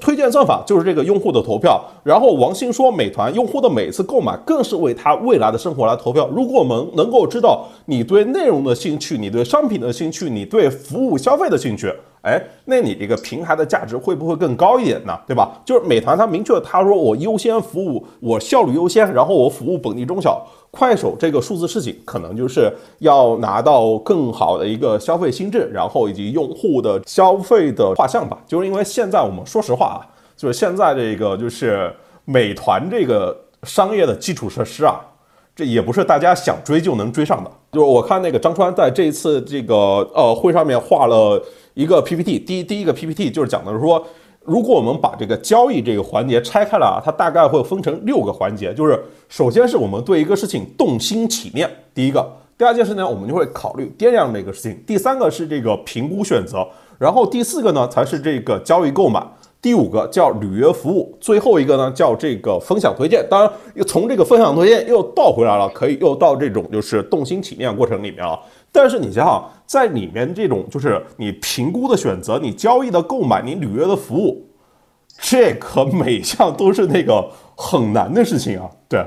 [0.00, 0.64] 推荐算法。
[0.66, 6.28] 就是这个用户的投票，然后王兴说，美团用户的每次购买更是为他未来的生活来投票。
[6.34, 15.18] 如果我们能够知道你对内容的兴趣，你对商品的兴趣，你对服务消费的兴趣，哎，那你这个平台的价值会不会更高一点呢？
[15.26, 15.50] 对吧？
[15.64, 20.46] 就是美团它明确他说我优先服务，我效率优先，然后我服务本地中小。
[20.70, 28.38] 快手这个数字事情，可能就是要拿到更好的一个消费心智，然后以及用户的消费的画像吧。
[28.46, 30.00] 就是因为现在我们说实话啊。
[30.36, 34.98] 就是现在这个，就是美团这个商业的基础设施啊，
[35.54, 37.50] 这也不是大家想追就能追上的。
[37.70, 39.76] 就是我看那个张川在这一次这个
[40.14, 41.38] 呃会上面画了
[41.74, 44.02] 一个 PPT，第一第一个 PPT 就是讲的是说，
[44.44, 48.72] 如果我们把这个交易这个环节拆开了啊，它大概会分成六个环节。
[48.72, 48.98] 就是
[49.28, 52.20] 首先是我们对一个事情动心起念，第一个；
[52.56, 56.66] 第二件事呢，我们就会考虑掂量这个事情；第三个是这个评估选择，
[56.98, 59.22] 然后第四个呢才是这个交易购买。
[59.62, 63.22] 第五个叫履约服务，最后一个呢叫这个分享推荐。
[63.28, 68.38] 当然，又从这个分享推荐又倒回来了，可以又到这种就是动心起念过程里面啊。
[68.72, 74.48] 但是你想想，在里面这种就是你评估的选择、你交易的购买、你履约的服务，
[75.20, 78.70] 这可每项都是那个很难的事情啊。
[78.88, 79.06] 对，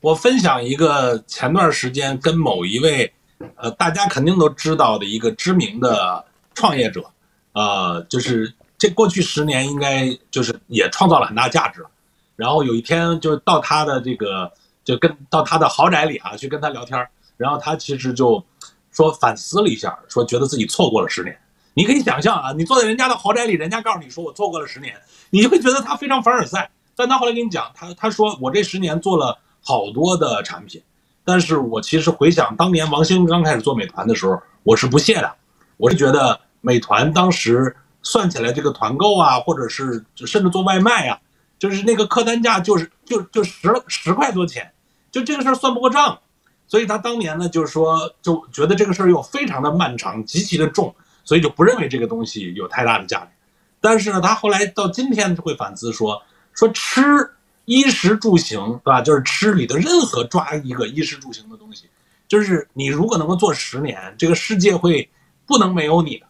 [0.00, 3.12] 我分享一个前段时间跟某一位
[3.56, 7.04] 呃大家肯定都知道的一个知名的创业者，
[7.52, 8.52] 呃，就是。
[8.80, 11.84] 这过去十年应该就是也创造了很大价值，
[12.34, 14.50] 然后有一天就到他的这个
[14.82, 16.98] 就跟到他的豪宅里啊去跟他聊天，
[17.36, 18.42] 然后他其实就
[18.92, 21.36] 说反思了一下，说觉得自己错过了十年。
[21.74, 24.94] 你可以想象啊，你坐在人家的豪宅里，人家告诉你说我错过了十年，
[25.30, 26.70] 你就会觉得他非常凡尔赛。
[26.96, 30.82] 但他后来跟你讲，他他说我这十年做了好多的产品，
[31.24, 35.32] 但是我其实回想当年王兴刚开始做美团的时候，我是不屑的，
[35.76, 37.76] 我是觉得美团当时。
[38.02, 41.20] 算起来，这个团购啊，或者是甚至做外卖啊，
[41.58, 44.72] 就是那个客单价就是就就十十块多钱，
[45.12, 46.18] 就这个事儿算不过账，
[46.70, 53.26] 所以他当年呢就是说就觉得这个事儿又非常的漫长，极其的重，所以就不认为这个东西有太大的价值。
[53.80, 56.22] 但是呢，他后来到今天会反思说
[56.54, 57.00] 说吃
[57.64, 59.00] 衣食住行，对吧？
[59.00, 61.86] 就是吃里的任何抓一个衣食住行的东西，
[62.28, 65.10] 就是你如果能够做十年，这个世界会
[65.46, 66.26] 不能没有你的。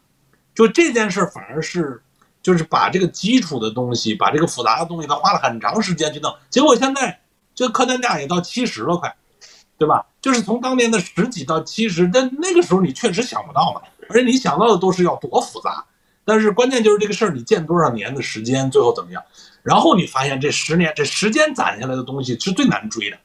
[0.54, 2.02] 就这件事反而是，
[2.42, 7.20] 就是把这个基础的东西，把这个复杂的东西，他花了很长时间去弄，结果现在
[7.54, 9.14] 这客单价也到七十了，快，
[9.80, 10.04] 对吧？
[10.20, 15.82] 就是从当年的十几到七十，但那个时候你确实想不到嘛，而且你想到的都是要多复杂，
[16.24, 19.22] 但是关键就是这个事儿你建多少年的时间，最后怎么样？
[19.62, 23.16] 然后你发现这十年这时间攒下来的东西是最难追的，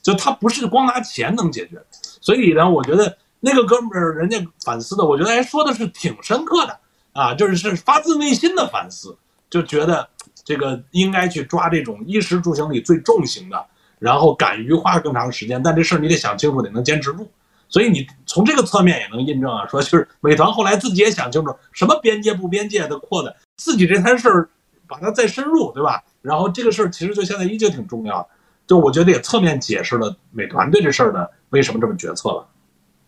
[0.00, 1.80] 就它不是光拿钱能解决，
[2.20, 3.16] 所以呢，我觉得。
[3.40, 6.76] 那个哥们儿，人家反思的，我觉得哎，说的是挺深刻的
[7.12, 9.16] 啊，就是是发自内心的反思，
[9.48, 10.08] 就觉得
[10.44, 13.64] 这个应该去抓这种衣食住行里最重型的，
[13.98, 17.28] 然后敢于花更长时间，但这事儿你得想清楚，得能坚持住。
[17.68, 24.48] 所以你从这个侧面也能印证啊，说就是美团后来自己也想清楚，什么边界不边界的扩的，自己这摊事儿
[24.86, 26.02] 把它再深入，对吧？
[26.22, 28.28] 然后这个事儿其实就现在依旧挺重要的，
[28.66, 32.46] 就我觉得也侧面解释了美团对这事儿呢为什么这么决策了。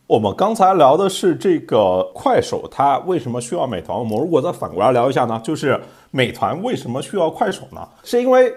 [0.06, 3.98] 我们刚才聊的是这个快手，它为什么需要美团？
[3.98, 5.40] 我们如果再反过来聊一下呢？
[5.42, 7.88] 就是美团为什么需要快手呢？
[8.02, 8.52] 是因为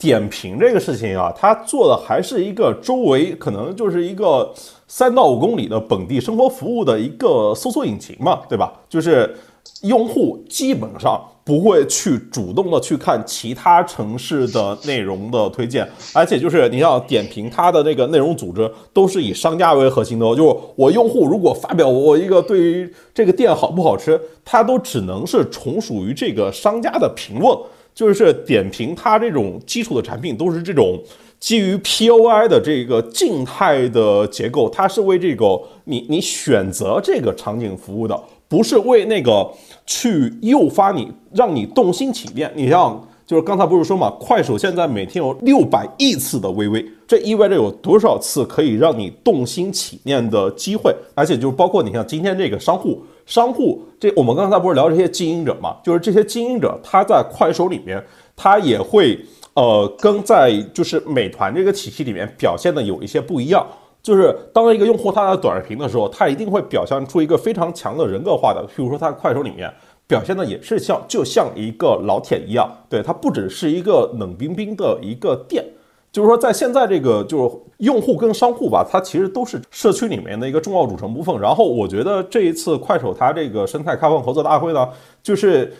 [0.00, 4.52] 点评这个事情啊，它做的还是一个周围可能就是一个
[4.88, 8.72] 三到五公里的本地生活服务的一个搜索引擎嘛，对吧？
[8.88, 9.36] 就是
[9.82, 11.22] 用户基本上。
[11.42, 27.58] 不会去主动的去看其他城市的内容的推荐，而且就是你像点评它的那个内容组织都是以商家为核心的，就是我用户如果发表我一个对于这个店好不好吃，它都只能是从属于这个商家的评论，
[27.94, 30.98] 就是点评它这种基础的产品都是这种
[31.38, 38.20] 基于 POI 的这个静态的结构，它是为这个你你选择这个场景服务的。
[38.48, 39.48] 不是为那个
[39.86, 42.50] 去诱发你，让你动心起念。
[42.56, 50.94] 你像，就是刚才不是说嘛，快手现在每天有六百亿次的微微，这意味着有多少次可以让你动心起念的机会？
[51.12, 55.76] 而且就是包括你像今天这个商户，商户这我们刚才不是聊这些经营者嘛？
[55.82, 58.00] 就是这些经营者他在快手里面。
[58.36, 59.18] 他也会
[59.54, 63.66] 呃跟在就是美团这个体系里面表现的有一些不一样。
[64.00, 69.68] 就是当一个用户他在短视频的时候，他一定会表现出一个非常强的人格化的，譬如说他快手里面
[70.06, 75.64] 表现的也是像就像一个老铁一样，对他不只是一个冷冰冰的一个店。
[76.12, 81.38] 就是说，在现在这个就是用户跟商户吧，它其实都是社区里面的一个重要组成部分。
[81.40, 84.88] 然后我觉得这一次快手它这个生态开放合作大会呢，
[85.22, 85.72] 就是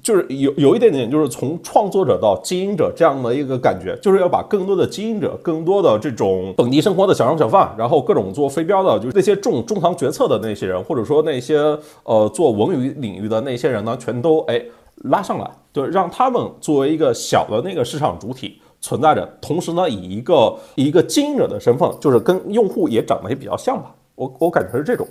[0.00, 11.58] 就是有有一点点就是从创作者到经营者这样的一个感觉，就是要把更多的经营者、更多的这种本地生活的小商小贩，然后各种做非标的，就是那些重中堂决策的那些人，或者说那些
[12.04, 14.62] 呃做文娱领域的那些人呢，全都哎
[15.10, 18.60] 拉上来，就让他们作为一个小的那个市场主体。
[18.82, 23.94] 存在着，同时呢，以一个一个经营者的身份，就是跟用户也长得也比较像吧。
[24.16, 25.08] 我我感觉是这种。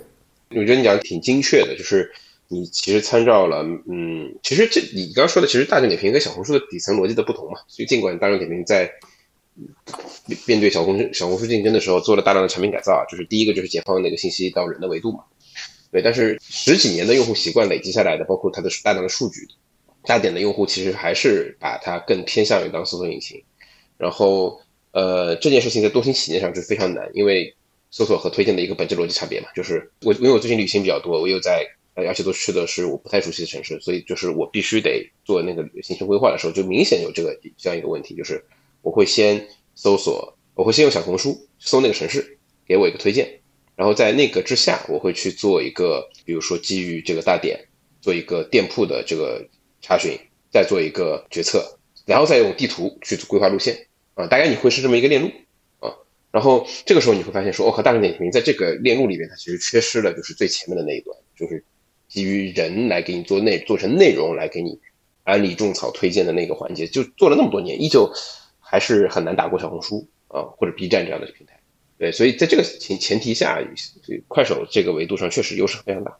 [0.50, 2.12] 我觉得你讲的挺精确的，就是
[2.48, 7.58] 你其实参照了，嗯，其实这你刚刚说的，其实大众点评跟小红书的底层逻辑的不同嘛。
[7.66, 8.92] 所以尽管大众点评在
[10.46, 15.24] 面对小红小红书竞争的时候做了大量的产品改造啊，就是第一个就是解放那个信息到人的维度嘛。
[15.90, 19.48] 对，但是十几年的用户习惯累积下来的，包括它的大量的数据，
[20.04, 23.42] 大点的用户其实还是把它更偏向于当搜索引擎。
[24.02, 27.54] 然后，呃，这件事情在多星企业上是非常难，因为
[27.92, 29.46] 搜索和推荐的一个本质逻辑差别嘛。
[29.54, 38.44] 就是我，因为我最近旅行比较多，我又在呃，而且都去的是我不太熟悉的城市，所以就是我必须得做那个行程规划的时候，就明显有这个这样一个问题，就是
[38.80, 39.46] 我会先
[39.76, 42.36] 搜索，我会先用小红书搜那个城市，
[42.66, 43.38] 给我一个推荐，
[43.76, 47.68] 然后在那个之下，我会去做一个，比如说基于这个大点，
[48.00, 49.46] 做一个店铺的这个
[49.80, 50.18] 查询，
[50.50, 53.86] 再做一个决策，然后再用地图去规划路线。
[54.14, 55.30] 啊，大概你会是这么一个链路
[55.80, 55.94] 啊，
[56.30, 61.64] 然后这个时候你会发现说，我靠，大众点评在这个链路里面，它其实缺失了就是最前面的那一段，就是
[62.08, 64.78] 基于人来给你做内做成内容来给你
[65.24, 68.12] 安利种草推荐的那个环节，就做了那么多年，依旧
[68.60, 71.60] 还是很难打过小红书啊或者 B 站这样的平台。
[71.98, 73.62] 对，所以在这个前前提下，
[74.28, 76.18] 快手这个维度上确实优势非常大。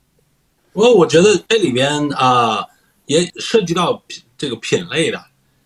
[0.72, 2.64] 不过我觉得这里边啊
[3.06, 5.22] 也涉及到品这个品类的。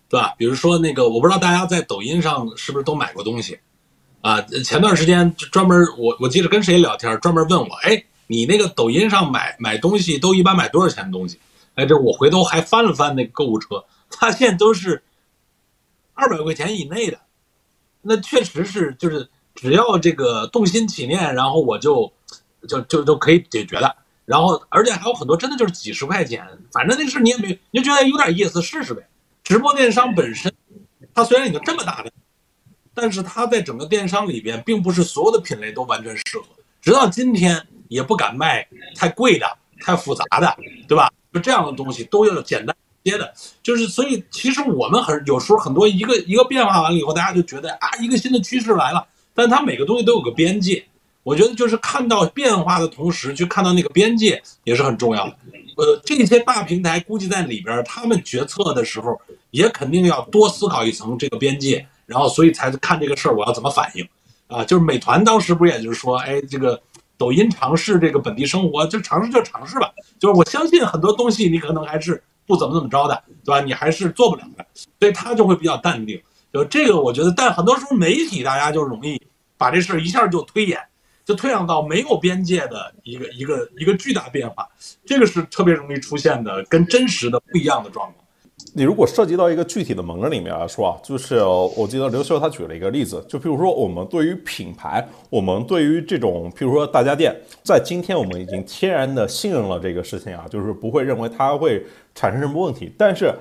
[0.09, 0.33] 对吧？
[0.37, 3.59] 比如说那个，我不知道大家在抖音上是不是都买过东西，
[4.21, 11.39] 啊，前段时间专门我我记得跟谁聊天，专门问我，哎，你那个抖音上买买东西都一般买多少钱的东西？
[11.75, 15.03] 哎，这我回头还翻了翻那个购物车，发现都是
[16.13, 17.19] 二百块钱以内的，
[18.01, 22.11] 那确实是就是只要这个动心起念，然后我就
[22.67, 23.95] 就就都可以解决的，
[24.25, 29.05] 然后而且还有很多真的就是几十块钱，反正那事你也没你就觉得有点意思，试试呗。
[29.47, 30.53] 直播电商本身，
[31.13, 32.11] 它虽然已经这么大的，
[32.93, 36.43] 但是它在整个电商里边，并不是所有的品类都完全适合。
[36.81, 39.47] 直到今天，也不敢卖太贵的、
[39.79, 40.53] 太复杂的，
[40.85, 41.09] 对吧？
[41.31, 42.75] 就这样的东西都要简单
[43.05, 43.33] 些的。
[43.63, 49.07] 就是，所以其实我们很有时候很多一个一个变化完了以后，大家就觉得啊，一个新的趋势来了。
[49.33, 50.85] 但它每个东西都有个边界。
[51.27, 55.35] 我觉得就是看到变化的同时，去看到那个边界也是很重要的。
[55.75, 59.19] 呃，这些大平台估计在里边，他们决策的时候
[59.51, 64.07] 也肯定要多思考一层这个边界，然后所以才看这个事儿我要怎么反应
[64.47, 64.63] 啊。
[64.63, 66.81] 就是美团当时不也就是说，哎，这个
[67.17, 69.91] 抖音尝试这个本地生活，就尝试就尝试吧。
[70.17, 73.59] 就是我相信很多东西你可能还是不怎么怎么着的，对吧？
[73.59, 74.65] 你还是做不了的，
[74.97, 76.17] 所以他就会比较淡定。
[76.53, 79.21] 就这个，我觉得，但很多时候媒体大家就容易
[79.57, 80.79] 把这事儿一下就推演。
[81.27, 84.65] 就退让到没有边界的一个一个一个巨大变化，
[85.05, 88.15] 这个是特别容易出现的，跟真实的不一样的状况。
[88.73, 102.89] 你如果涉及到一个具体的门类里面来说啊，就是我记得刘秀他举了一个例子，就譬如说我们对于品牌，我们对于这种譬如说大家电，在今天我们已经天然的信任了这个事情啊，就是不会认为它会产生什么问题。
[102.97, 103.33] 但是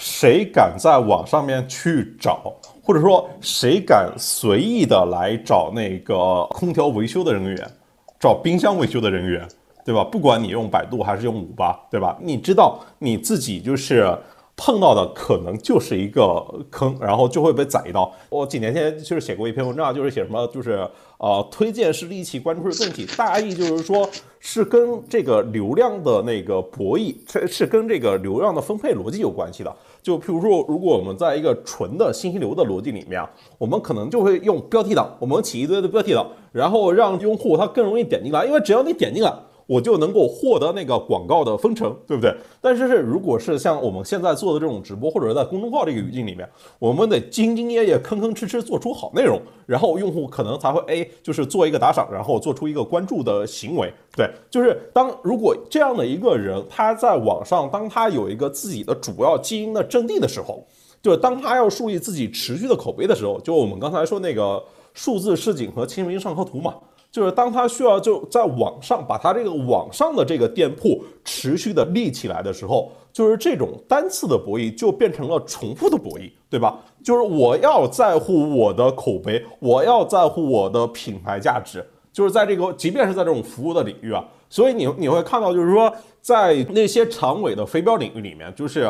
[0.00, 2.50] 谁敢在网上面去找？
[2.82, 7.70] 或者说，谁敢随意的来找那个空调维修的人员，
[8.18, 9.46] 找冰箱维修的人员，
[9.84, 10.02] 对吧？
[10.02, 12.16] 不管你用百度还是用五八，对吧？
[12.18, 14.16] 你知道你自己就是
[14.56, 18.10] 碰到的可能就是一个坑，然后就会被宰一刀。
[18.30, 20.88] 我几年前就是写过一篇文章，就是写什么，就是
[21.18, 24.08] 呃，推荐是利器，关注是重器，大意就是说
[24.40, 29.76] 是跟这个流量的那个博弈，是是跟这个流量的分配逻辑有关系的。
[30.02, 39.32] 就譬如说，如果我们在一个纯的信息流的逻辑里面啊，我们可能就会用标题党，我们起一堆的标题党，然后让用户他更容易点进来，因为只要你点进来。
[39.70, 42.34] 我就能够获得那个广告的分成，对不对？
[42.60, 46.48] 但是是如果是像我们现在做的这种直播，或者是在公众号这个语境里面，
[46.80, 53.92] 我们得兢兢业业、吭吭哧哧做出好内容，然后用户可能才会哎，就是做一个打赏，然后做出一个关注的行为。
[54.16, 60.66] 对，就是当如果这样的一个人他在网上，当他有一个自己的主要经营的阵地的时候。
[61.02, 64.62] 就是当他要树立自己持续的口碑的时候，就我们刚才说那个
[64.92, 66.74] 数字市井和清明上河图嘛，
[67.10, 76.78] 就是当他需要就在网上把他这个网上的这个店铺持续的立起来的时候，就是这种单次的博弈就变成了重复的博弈，对吧？
[77.02, 88.88] 就是我要在乎我的口碑，我要在乎我的品牌价值，就是在这个即便是在这种服务的领域啊，所以你你会看到，就是说在那些长尾的非标领域里面，就是。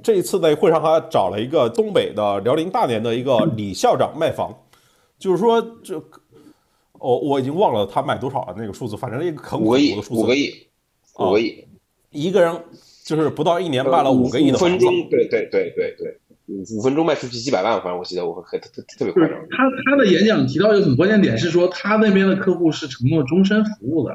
[0.00, 4.56] 这一次在会上还找了一个东北的辽宁大连的一个李校长卖房，
[5.18, 6.00] 就是说这，
[6.98, 10.52] 我我已经忘了他卖多少了那个数字，反正一个很五个亿，五个亿，
[11.18, 11.64] 五个亿，
[12.10, 12.54] 一个人
[13.04, 16.18] 就是不到一年卖了五个亿的房子，对对对对对，
[16.76, 19.38] 五分钟卖出去几百万，反正我记得我很特特特别夸张。
[19.50, 24.14] 他他的演讲提到一个很关键点是说，他那边的客户是承诺终身服务的，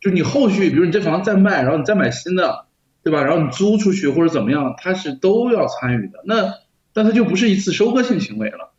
[0.00, 2.66] 就你后续比如你这房子再卖，然后你再买新的。
[3.04, 3.24] 对吧？
[3.24, 6.22] 然后你租出去或者怎么样，他是都要参与的。
[6.24, 6.54] 那
[6.92, 8.71] 但他就不是一次收割性行为了，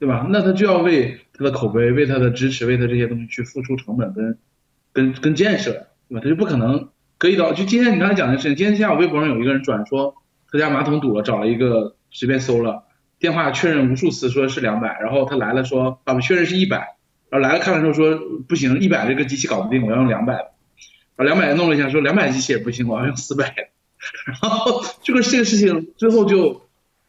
[0.00, 0.26] 对吧？
[0.30, 4.38] 那他就要为他的口碑、为他的支持、为他这些东西去付出成本跟
[4.92, 5.72] 跟跟建设，
[6.08, 6.20] 对吧？
[6.22, 6.88] 他就不可能
[7.18, 7.52] 隔一刀。
[7.52, 10.14] 就今天你刚才讲的事情，今天下午微博上有一个人转说
[10.50, 12.84] 他家马桶堵了，找了一个随便搜了
[13.18, 16.96] 电话确认无数次，说是两百，然后他来了说啊，确认是一百，
[17.28, 20.50] 然后来了看了之后说不行，一百这个机器搞不定，我要用两百。
[21.14, 23.54] 把两百弄了一下，说两百机器也不行，我要用四百。
[24.24, 26.62] 然后这个这个事情最后就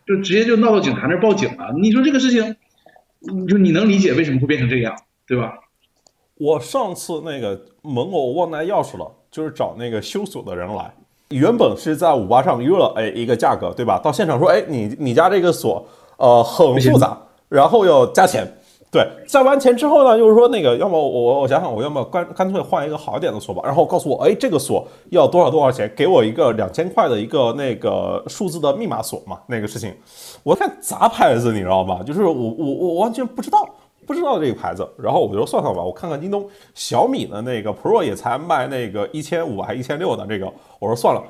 [0.05, 1.73] 就直接就闹到警察那儿报警了。
[1.81, 2.57] 你说这个事情，
[3.47, 4.95] 就你能理解为什么会变成这样，
[5.27, 5.53] 对吧？
[6.35, 10.91] 我上次那个门我忘带钥匙了，就是找那个修锁的人来，
[11.29, 13.99] 原本是在五八上约了哎一个价格，对吧？
[14.03, 17.17] 到现场说哎你你家这个锁呃很复杂，
[17.47, 18.51] 然后要加钱。
[18.91, 23.61] 对，在完钱之后呢，就是说那个，要么我我想想，我要么干干脆换一个好一点的锁吧。
[23.63, 25.89] 然后告诉我，哎，这个锁要多少多少钱？
[25.95, 29.39] 给我一个两千块的一个那个数字的密码锁嘛。
[29.47, 29.95] 那个事情，
[30.43, 32.03] 我看杂牌子，你知道吗？
[32.05, 33.65] 就是我我我完全不知道
[34.05, 34.85] 不知道这个牌子。
[34.97, 41.23] 然后我就算算吧，我看看京东小米的那个 Pro 也才卖那个一千五还一千六的这个，我说算了。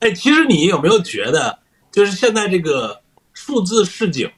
[0.00, 1.60] 哎，其实你有没有觉得，
[1.92, 4.28] 就是现在这个数字市井？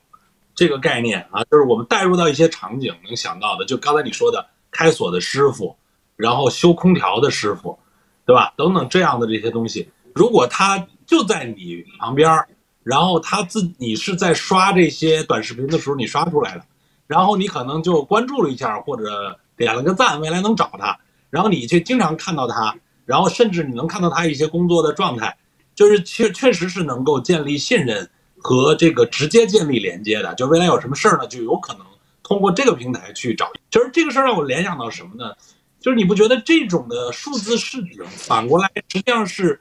[0.60, 5.74] 这个概念啊，就是我们带入到一些场景能想到的，就刚才你说的开锁的师傅，
[6.16, 7.78] 然后修空调的师傅，
[8.26, 8.52] 对吧？
[8.58, 12.46] 等等这样的这些东西，如果他就在你旁边儿，
[12.82, 16.64] 然后他自你是在刷这些短视频的时候你刷出来的，
[17.06, 21.00] 然后你可能就关注了一下或者点了个赞，未来能找他，
[21.30, 25.38] 然后你却经常看到他，然后甚至你能看到他一些工作的状态，
[25.74, 28.10] 就是确确实是能够建立信任。
[28.42, 31.86] 和这个直接建立连接的，就未来有什么事儿呢，就有可能
[32.22, 33.50] 通过这个平台去找。
[33.70, 35.34] 其实这个事儿让我联想到什么呢？
[35.80, 39.60] 就是你不觉得这种的数字视频反过来实际上是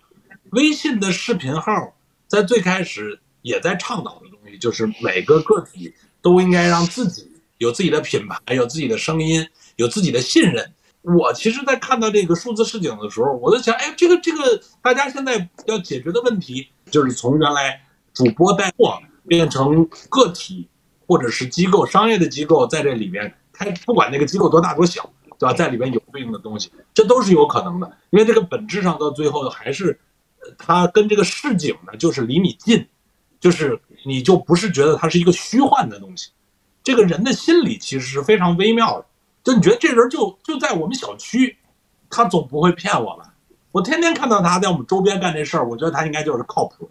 [0.52, 1.94] 微信的视频号
[2.28, 10.74] 在最开始也在倡导的东西，就是每个个体都应该让自己有自己的品牌，有自己的声音，有自己的信任。
[11.02, 17.82] 我其实，在看到这个数字视景的时候，我在想，哎，这个这个大家现在要解决的问题，就是从原来。
[18.14, 20.68] 主播带货变成个体，
[21.08, 25.54] 或者是机构、商业的机构在这里面开，不管那个机构多大多小，对吧？
[25.54, 27.88] 在里边有对应的东西，这都是有可能的。
[28.10, 30.00] 因为这个本质上到最后还是，
[30.58, 32.86] 它跟这个市井呢，就是离你近，
[33.40, 36.32] 就是你就不是觉得它是一个虚幻的东西。
[36.84, 39.06] 这个人的心理其实是非常微妙的，
[39.44, 41.58] 就你觉得这人就就在我们小区，
[42.10, 43.26] 他总不会骗我们。
[43.72, 46.90] 我天天看到他在我们周边干这事儿，我觉得他应该就是靠谱。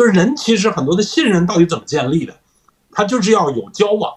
[0.00, 2.34] 就是人其实很多的信任到底怎么建立的？
[2.90, 4.10] 他就是要有交往，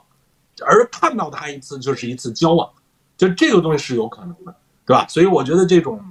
[0.66, 2.70] 而看到他一次就是一次交往，
[3.18, 4.56] 就这个东西是有可能的，
[4.86, 5.06] 对吧？
[5.10, 6.02] 所以我觉得这种，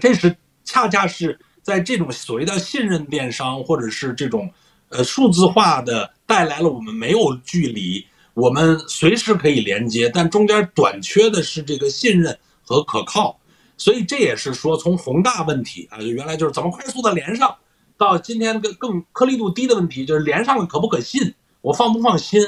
[0.00, 4.48] 这是恰恰是在这种所谓的信任电商或者是这种
[4.90, 13.40] 呃数字化的带来了我们没有距离，我们随时可以连接，但中间短缺的是这个信任和可靠，
[13.76, 17.56] 所以这也是说从宏大问题啊，原来就是怎么快速的连上。
[17.96, 22.40] 到今天更更颗粒度低的问题，就是连上了可不可信，我放不放心，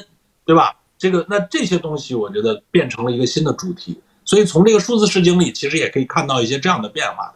[0.45, 0.77] 对吧？
[0.99, 4.01] 这个那这些东西，我觉得变成了一个新的主题。
[4.25, 7.33] 所以从这个数字市井里，其实也可以看到一些这样的变化。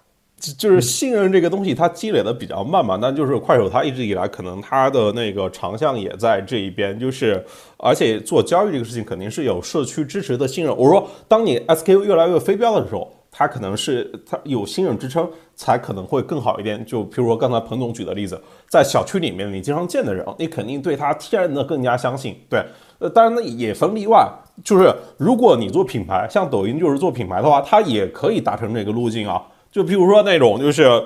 [0.57, 2.99] 就是信任这个东西，它积累的比较慢嘛。
[3.01, 7.45] 那就是快手，它一直以来可能它的那个长项也在这一边，就是
[7.77, 10.75] 而且做交易这个事情，肯定是有社区支持的信任。
[10.77, 13.13] 我说，当你 SKU 越来越飞镖的时候。
[13.31, 16.85] 它可能是它有信任支撑，才可能会更好一点。
[16.85, 22.37] 就譬如说刚才彭总举的例子，在小区里面你经常见的人，你肯定对他天然的更加相信。
[22.49, 22.65] 对，
[22.99, 24.29] 呃，当然呢也分例外，
[24.65, 29.43] 就是如果你做品牌，像抖音就是做品牌的话，它也可以达成这个路径啊。
[29.71, 31.05] 就譬如说那种，就是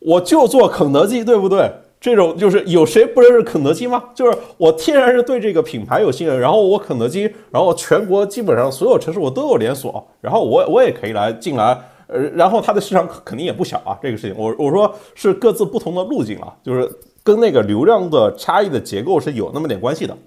[0.00, 1.70] 我就做肯德基，对不对？
[2.02, 4.02] 这种就是有谁不认识肯德基吗？
[4.12, 13.96] 就是我天然是对这个品牌有信任，然后我肯德基，然后全国基本上所有城市我都有连锁，然后我我也可以来进来，呃，然后它的市场肯定也不小啊。
[14.02, 16.90] 这个事情，我我说是各自不同的路径啊，就是
[17.22, 20.18] 跟那个流量的差异的结构是有那么点关系的。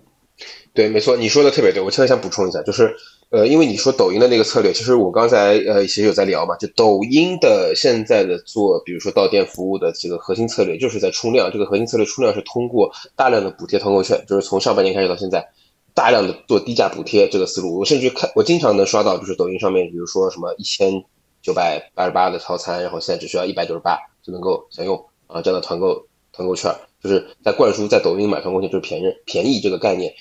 [0.74, 1.82] 对，没错，你说的特别对。
[1.82, 2.96] 我现在想补充一下，就是，
[3.32, 11.52] 呃，因为你说抖音的那个策略，其实我刚才呃其实有在聊嘛，就抖音的现在的做，比如说到店服务的这个核心策略，就是在冲量。
[11.52, 15.46] 这个核心策略冲量是通过大量的补贴团购券，就是从上半年开始到现在，
[15.94, 17.80] 大量的做低价补贴这个思路。
[17.80, 21.04] 我甚至看，我经常能刷到，就是抖音上面，比如说什么一千
[21.42, 26.74] 九百八十八的套餐，然后现在只需要一百九十八就能够享用啊这样的团购团购券，
[27.04, 30.14] 就是在灌输在抖音买团购券就是便宜便宜这个概念。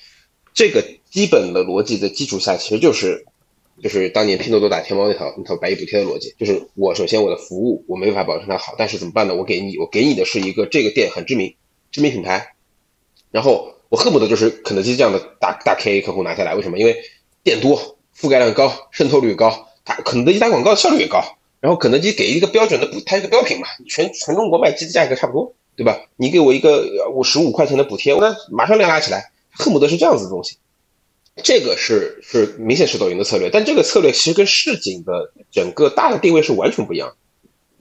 [0.55, 0.81] 这个
[1.11, 3.25] 基本的逻辑的基础下，其实就是，
[3.83, 9.35] 就是当年拼多多打天猫那套那套百亿补贴的逻辑，就是我首先我的服务我没法保证它好，但是怎么办呢？
[9.35, 11.53] 我给你我给你的是一个这个店很知名
[11.91, 12.53] 知名品牌，
[13.31, 16.79] 然后我恨不得就是肯德基这样的大大 K 客户拿下来，为什么？
[16.79, 16.95] 因为
[17.43, 21.21] 店多，覆盖量高，渗透率高，打肯德基打广告效率也高，
[21.59, 25.99] 然后肯德基给一个标准的补，它一个标品嘛，全全中国卖鸡的价格差不多，对吧？
[26.15, 29.31] 你给我一个我十五块钱的补贴，我那马上量拉起来。
[29.57, 30.57] 恨不得是这样子的东西，
[31.43, 37.13] 这个是是明显是抖音的策略，但这个策略其实跟市井的整个大的定位是完全不一样，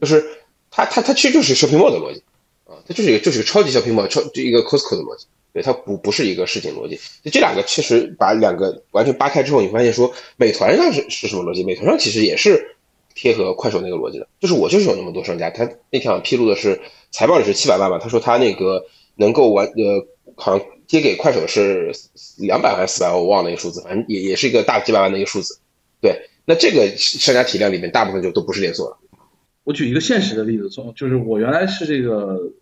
[0.01, 0.25] 就是
[0.71, 2.23] 它它它其实就是 shopping mall 的逻辑
[2.65, 11.63] 啊，它就是一个就是一个超级 shopping mall 超一个 Costco 的逻辑，对它不不是一个市井逻辑，就这两个其实把两个完全扒开之后，你发现说美团上是是什么逻辑？
[11.63, 12.77] 美团上其实也是
[13.15, 16.81] 贴合快手那个逻辑的，就是我就是有那么多商家，他那天披露的是
[17.13, 20.67] 财报里是七百万吧，他说他那个能够完呃好像。
[20.95, 21.91] 接给快手是
[22.39, 25.59] 两百还是四百万，我忘了那个数字，反正也也是一个大几百万的一个数字。
[26.01, 28.99] 对，那这个商家体量里面大部分就都不是连锁了。
[29.65, 32.53] 我举一个现实的例子，从就是我原来是这个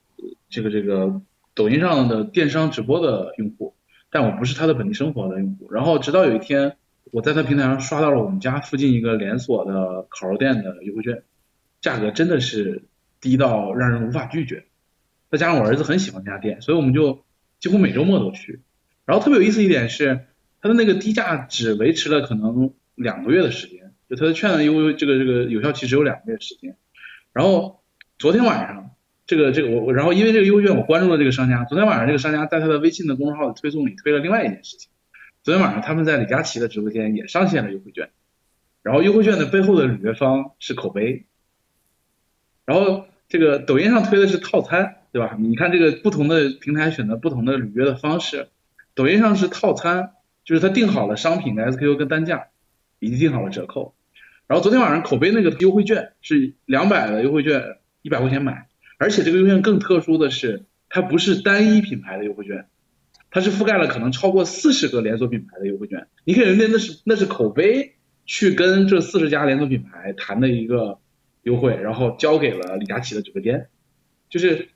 [0.49, 1.20] 这个这个
[1.55, 3.74] 抖音上的电商直播的用户，
[4.11, 5.70] 但我不是他的本地生活的用户。
[5.70, 6.76] 然后直到有一天，
[7.11, 11.22] 我在他平台上刷到了我们家附近一个连锁的烤肉店的优惠券，
[11.83, 12.85] 价格真的是
[13.20, 14.64] 低到让人无法拒绝。
[15.30, 17.22] 再加上我儿子很喜欢这家店，所以我们就。
[17.63, 18.59] 几乎每周末都去，
[19.05, 20.27] 然后特别有意思一点是，
[20.61, 26.77] 它的那个低价只维持了可能两个月的时间，就它的券的优这个这个有效期只有两个月时间。
[27.33, 27.85] 然后
[28.19, 28.91] 昨天晚上，
[29.29, 34.91] 这个这个我然后因为这个优惠券我关注了这个商家，昨天晚上这个商家在他的微信的公众号的推送里推了另外一件事情，
[35.45, 38.11] 昨天晚上他们在李佳琦的直播间也上线了优惠券，
[38.83, 41.27] 然后优惠券的背后的履约方是口碑，
[42.65, 44.97] 然后这个抖音上推的是套餐。
[45.13, 45.37] 对吧？
[45.39, 48.49] 你看这个不同的平台选择不同的履约的方式，
[48.95, 52.47] 抖音上是套餐，就是他定好了商品的 SKU 跟单价，
[52.99, 53.95] 以及定好了折扣。
[54.47, 62.67] 然后昨天晚上口碑那个优惠券是两百的优惠券，一百块钱买，而且这个优惠券更特殊的是，它不是单一品牌的优惠券，
[63.31, 66.07] 它是覆盖了可能超过四十个连锁品牌的优惠券。
[66.25, 71.01] 你看人家那是那是口碑去跟这四十家连锁品牌谈的一个
[71.43, 73.69] 优惠，然后交给了李佳琦的直播间，
[74.31, 74.69] 就是。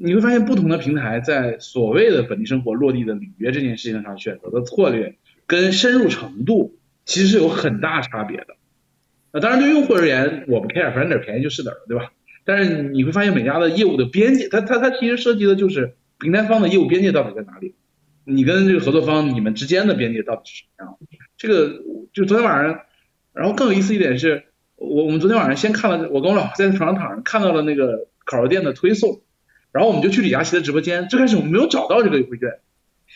[0.00, 8.46] 你会发现，不同的平台在所谓的本地生活落地的履约这件事情上选择的策略跟深入程度，其实是有很大差别的。
[9.32, 12.12] 那当然，对用户而言，我不 care，反正哪儿便宜就是哪儿，对吧？
[12.44, 17.74] 但是你会发现，每家的业务的边界，它它它其实涉及的就是平台方的业务边界到底在哪里，
[18.24, 20.98] 你跟这个合作方你们之间的边界到底是什么样？
[21.36, 21.82] 这个
[22.12, 22.82] 就昨天晚上，
[23.34, 24.44] 然后更有意思一点是，
[24.76, 29.22] 我我们昨天晚上先看了，我跟我老婆在床上躺着看到了那个烤肉店的推送。
[29.78, 32.48] 然后我们就去李佳琦的直播间，最开始我们没有找到这个优惠券，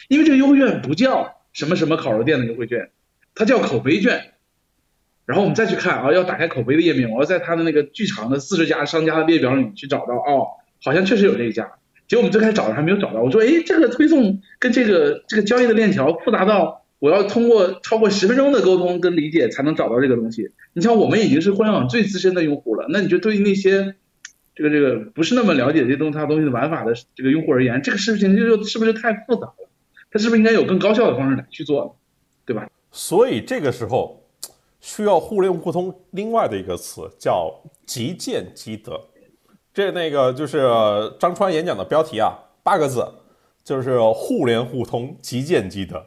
[0.07, 2.91] 因为这个优惠券不叫什么什么烤肉店的优惠券，
[3.35, 4.27] 它叫口碑券。
[5.27, 10.47] 然后我们再去看啊，要打开口碑的页面，我要在它的那个巨长的四十家商家的列表里去找到，哦，
[10.85, 11.69] 好像确实有这一家。
[12.07, 20.53] 结果我们最开始找的还没有找到，我说，哎，这个推送跟这个这个交易的链条复杂到我要通过超过十分钟的沟通跟理解才能找到这个东西。
[20.75, 23.97] 你像我们已经是互联网最资深的用户了，那你就对于那些。
[24.63, 29.55] 这个这个不是那么了解这东它东西的玩法的这个用户而言，这个事情就是不是太复杂了？
[30.11, 31.99] 它是不是应该有更高效的方式来去做，
[32.45, 32.69] 对吧？
[32.91, 34.23] 所以这个时候
[34.81, 37.53] 需要互联互通另外的一个词叫
[37.87, 39.01] 即见即得。
[39.75, 40.61] 这那个就是
[41.19, 42.33] 张川演讲的标题啊，
[42.63, 43.05] 八个字，
[43.65, 46.07] 就是互联互通即见即得。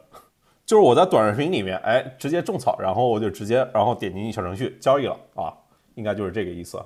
[0.64, 5.52] 就是我在短视频里面，哎，直接种草，然后我就直接然后点进小程序交易了啊，
[5.94, 6.80] 应该就是这个意思。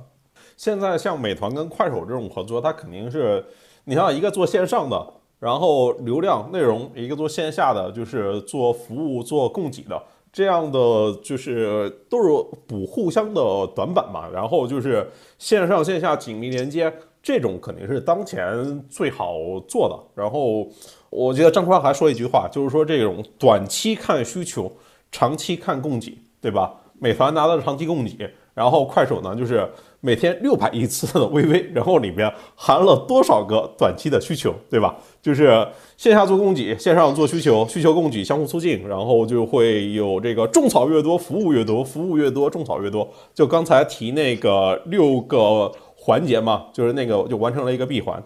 [0.61, 3.43] 现在像美团跟快手这种合作，它肯定是，
[3.85, 5.07] 你像一个做线上的，
[5.39, 9.99] 然后流量内容；一个做线下的，就是做服务、做供给的，
[10.31, 10.79] 这样的
[11.25, 12.29] 就是都是
[12.67, 13.41] 补互相的
[13.75, 14.29] 短板嘛。
[14.31, 16.93] 然后就是线上线下紧密连接，
[17.23, 19.99] 这种肯定是当前最好做的。
[20.15, 20.69] 然后
[21.09, 24.71] 我记得张宽还说一句话，就是说这种短期看需求，
[25.11, 26.75] 长期看供给，对吧？
[26.99, 29.67] 美团拿到长期供给，然后快手呢就是
[30.01, 34.97] 每天六百亿次的微微，然后里面含了多少个短期的需求，对吧？
[35.21, 43.09] 就是线下做供给，线上做需求，需求供给相互促进，然后就会有这个种草越多，服务越多，服务越多，种草越多。
[43.35, 48.23] 就刚才提那个六个环节嘛，就是那个就完成了一个闭环。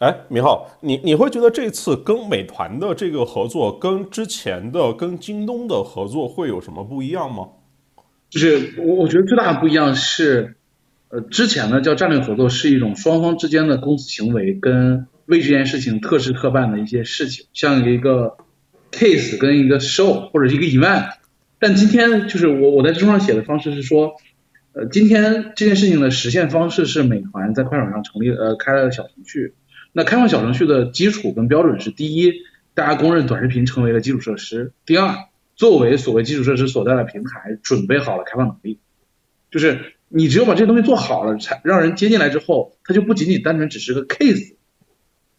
[0.00, 7.46] 哎，明浩，你你会觉得这次跟美团的这个合作，跟之前的跟京东的合作会有什么不一样吗？
[8.28, 10.56] 就是我我觉得最大的不一样是，
[11.14, 18.36] 呃，之前呢叫战略合作是一种双方之间的公司行为跟为这件事情特事特办的一些事情，像一个
[18.90, 21.12] case 跟一个 show 或者一个 event。
[21.60, 24.16] 但今天就是我我在书上写的方式是说，
[24.72, 29.54] 呃，今天这件事情的实现方式是美团在快手上成立呃开了小程序。
[29.92, 32.32] 那开放小程序的基础跟标准是：第一，
[32.74, 35.14] 大家公认短视频成为了基础设施；第二。
[35.54, 38.80] 作为所谓基础设施所在的平台，准备好了开放能力，
[39.52, 44.54] 就是你只有把这东西做好了，才让人接进来之后，它就不仅仅单纯只是个 case，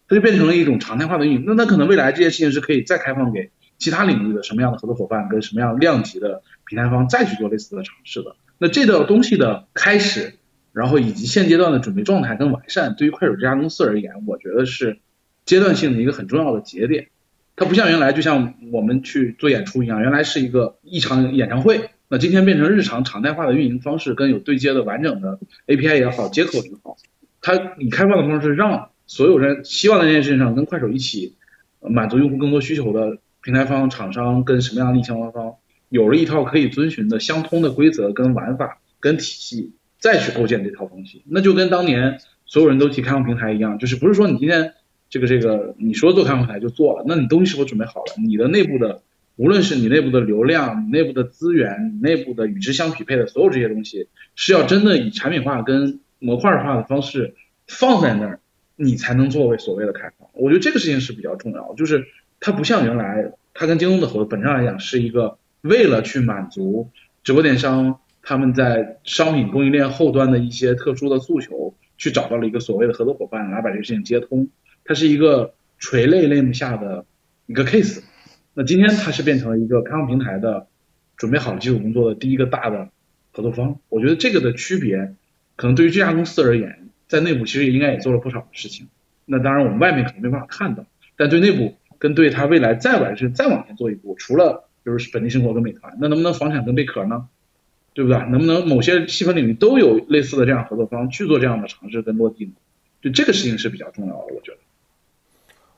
[0.10, 1.44] 它就变成了一种常态化的运营。
[1.48, 8.36] 那那可能未来这件事情是可以再开放给其他领域的什么样的合作伙伴跟什么样量级的平台方再去做类似的尝试的。
[8.58, 10.34] 那这个东西的开始，
[10.74, 15.00] 然后以及现阶段的准备状态跟完善，对于快手这家公司而言，我觉得是
[15.46, 17.08] 阶段性的一个很重要的节点。
[17.56, 26.98] 它不像原来，就像我们去做演出一样，原来是一个一场演唱会，那今天变成日常常态化的运营方式，跟有对接的完整的 API 也好，接口也好，
[27.42, 31.36] 它以开放的方式让所有人希望在这件事情上跟快手一起
[31.80, 35.56] 满足用户更多需求的平台方、厂商跟什么样的相关方，
[35.90, 44.74] 有了一套可以遵循的相通的规则跟玩法跟体系，再去构建这套东西，那就跟当年所有人都提开放平台一样，就是不是说你今天。
[45.08, 48.14] 这个这个，你说做开放平台就做了，那你东西是否准备好了？
[48.18, 49.04] 你的内部的，
[49.36, 57.36] 无论是你内部的流量、你内部的资源、你内部的与之相匹配的所有这些东西，是要真的以产品化跟模块化的方式
[57.68, 58.40] 放在那儿，
[58.76, 60.30] 你才能作为所谓的开放。
[60.34, 62.06] 我觉得这个事情是比较重要，就是
[62.40, 66.90] 它不像原来，它跟京东的合作，本质上来讲是一个为了去满足
[67.24, 74.48] 直播电商他们在商品供应链后端的一些特殊的诉求，去找到了一个所谓的合作伙伴来把这个事情接通。
[74.84, 77.06] 它是一个垂类类目下的
[77.48, 78.02] 一个 case，
[78.58, 80.68] 那今天它是变成了一个开放平台的
[81.18, 82.90] 准备好了基础工作的第一个大的
[83.32, 83.80] 合作方。
[83.90, 85.14] 我觉得这个的区别，
[85.58, 88.88] 可能对于这家公司而言，在内部其实也应该也做了不少的事情。
[89.26, 90.86] 那当然我们外面可能没办法看到，
[91.18, 97.28] 但对内部跟对它未来再完善、再往前做一步，除了就是本地生活跟美团，那能不能房产跟贝壳呢？
[97.94, 98.20] 对不对？
[98.30, 102.52] 能不能某些细分领域都有类似的这样合作方去做这样的尝试跟落地呢？
[103.02, 104.58] 就这个事情是比较重要的，我觉得。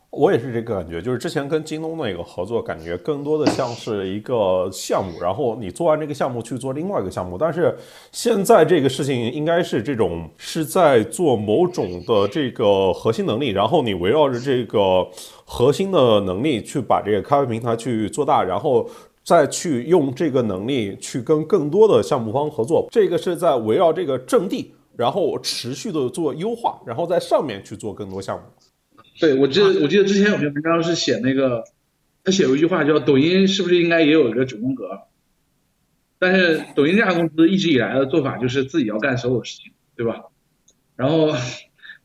[0.09, 7.37] 我也是这个感觉，就是之前跟京东那个合作，感觉更多的像是一个项目，然后你做完这个项目去做另外一个项目。
[7.37, 7.77] 但是
[8.11, 15.05] 现在这个事情应该是这种是在做某种的这个核心能力，然后你围绕着这个
[15.45, 18.89] 核心的能力去把这个咖啡平台去做大，然后
[19.23, 22.87] 再去用这个能力去跟更多的项目方合作。
[22.89, 28.43] 这个是在围绕这个阵地，然后持续的做优化，然后在上面去做更多项目。
[29.19, 31.63] 对，我记得我记得之前有篇文章是写那个，
[32.23, 35.01] 他写过一句话叫“抖音是不是应该也有一个九宫格？”
[36.19, 40.23] 但是抖音这家公司一直以来的做法就是自己要干所有事情，对吧？
[40.95, 41.35] 然后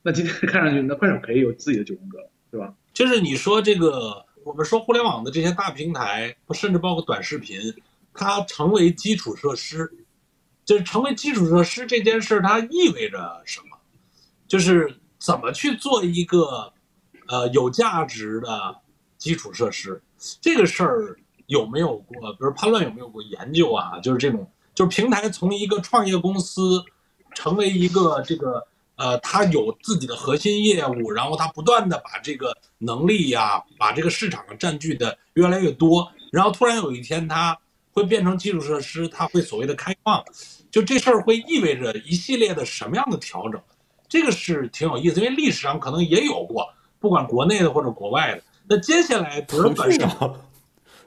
[0.02, 2.18] 那今天看上去，那快手可以有自己的九宫格，
[2.50, 2.74] 对吧？
[2.94, 7.74] 就是你说这个，我们说互联网的这些大平台，甚至包括短视频，
[8.14, 9.90] 它成为基础设施，
[10.64, 13.76] 就是成为基础设施这件事，它意味着什么？
[14.48, 16.71] 就是怎么去做一个。
[17.32, 18.76] 呃，有价值的
[19.16, 20.02] 基础设施，
[20.38, 22.30] 这个事儿有没有过？
[22.34, 23.98] 比如潘乱有没有过研究啊？
[24.00, 26.84] 就是这种，就是平台从一个创业公司
[27.34, 28.62] 成为一个这个
[28.96, 37.58] 呃，它有自己的核心业务，然后它不断的把这个能力呀，把这个市场占据的越来越多，然后突然有一天它
[37.92, 40.22] 会变成基础设施，它会所谓的开放，
[40.70, 43.58] 就这事儿会意味着一系列的什么样的调整？
[44.06, 46.68] 这个是挺有意思，因为历史上可能也有过。
[47.02, 50.34] 不管国内的或者国外的，那接下来腾讯啊，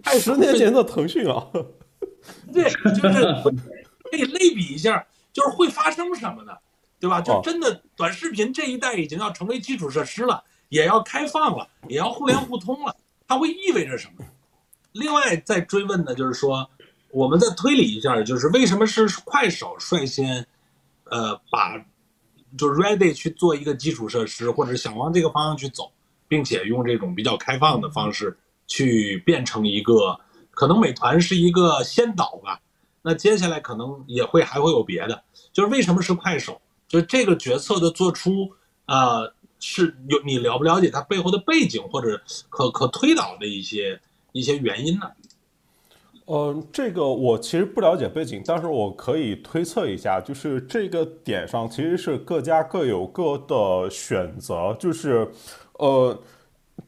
[0.20, 1.48] 十年前的腾讯啊，
[2.54, 3.24] 对，就是
[4.12, 6.52] 可以类比一下，就是会发生什么呢？
[7.00, 7.22] 对吧？
[7.22, 12.96] 就真的短视频这一代已经要成为基础设施了，也要开放了，也要互联互通了，
[13.28, 14.26] 它会意味着什么？
[14.92, 16.70] 另外再追问的就是说，
[17.12, 20.46] 我们再推理一下，就是为什么是快手率先，
[21.06, 21.84] 呃，把
[22.58, 25.92] 就 ready 去做一个基础设施，或者想往这个方向去走，
[26.28, 28.38] 并且用这种比较开放的方式
[28.68, 30.20] 去变成一个，
[30.52, 32.60] 可能美团是一个先导吧。
[33.02, 36.60] 那接下来可能也会还会有别的，就是为什么是快手？
[36.88, 38.52] 就是这个决策的做出，
[38.86, 44.00] 呃，是有你了不了解它背后的背景或者可可推导的一些
[44.32, 45.12] 一些原因呢？
[46.28, 55.30] 嗯，这个我其实不了解背景，但是我可以推测一下，就是这个点上其实是各家各有各的选择，就是，
[55.74, 56.20] 呃，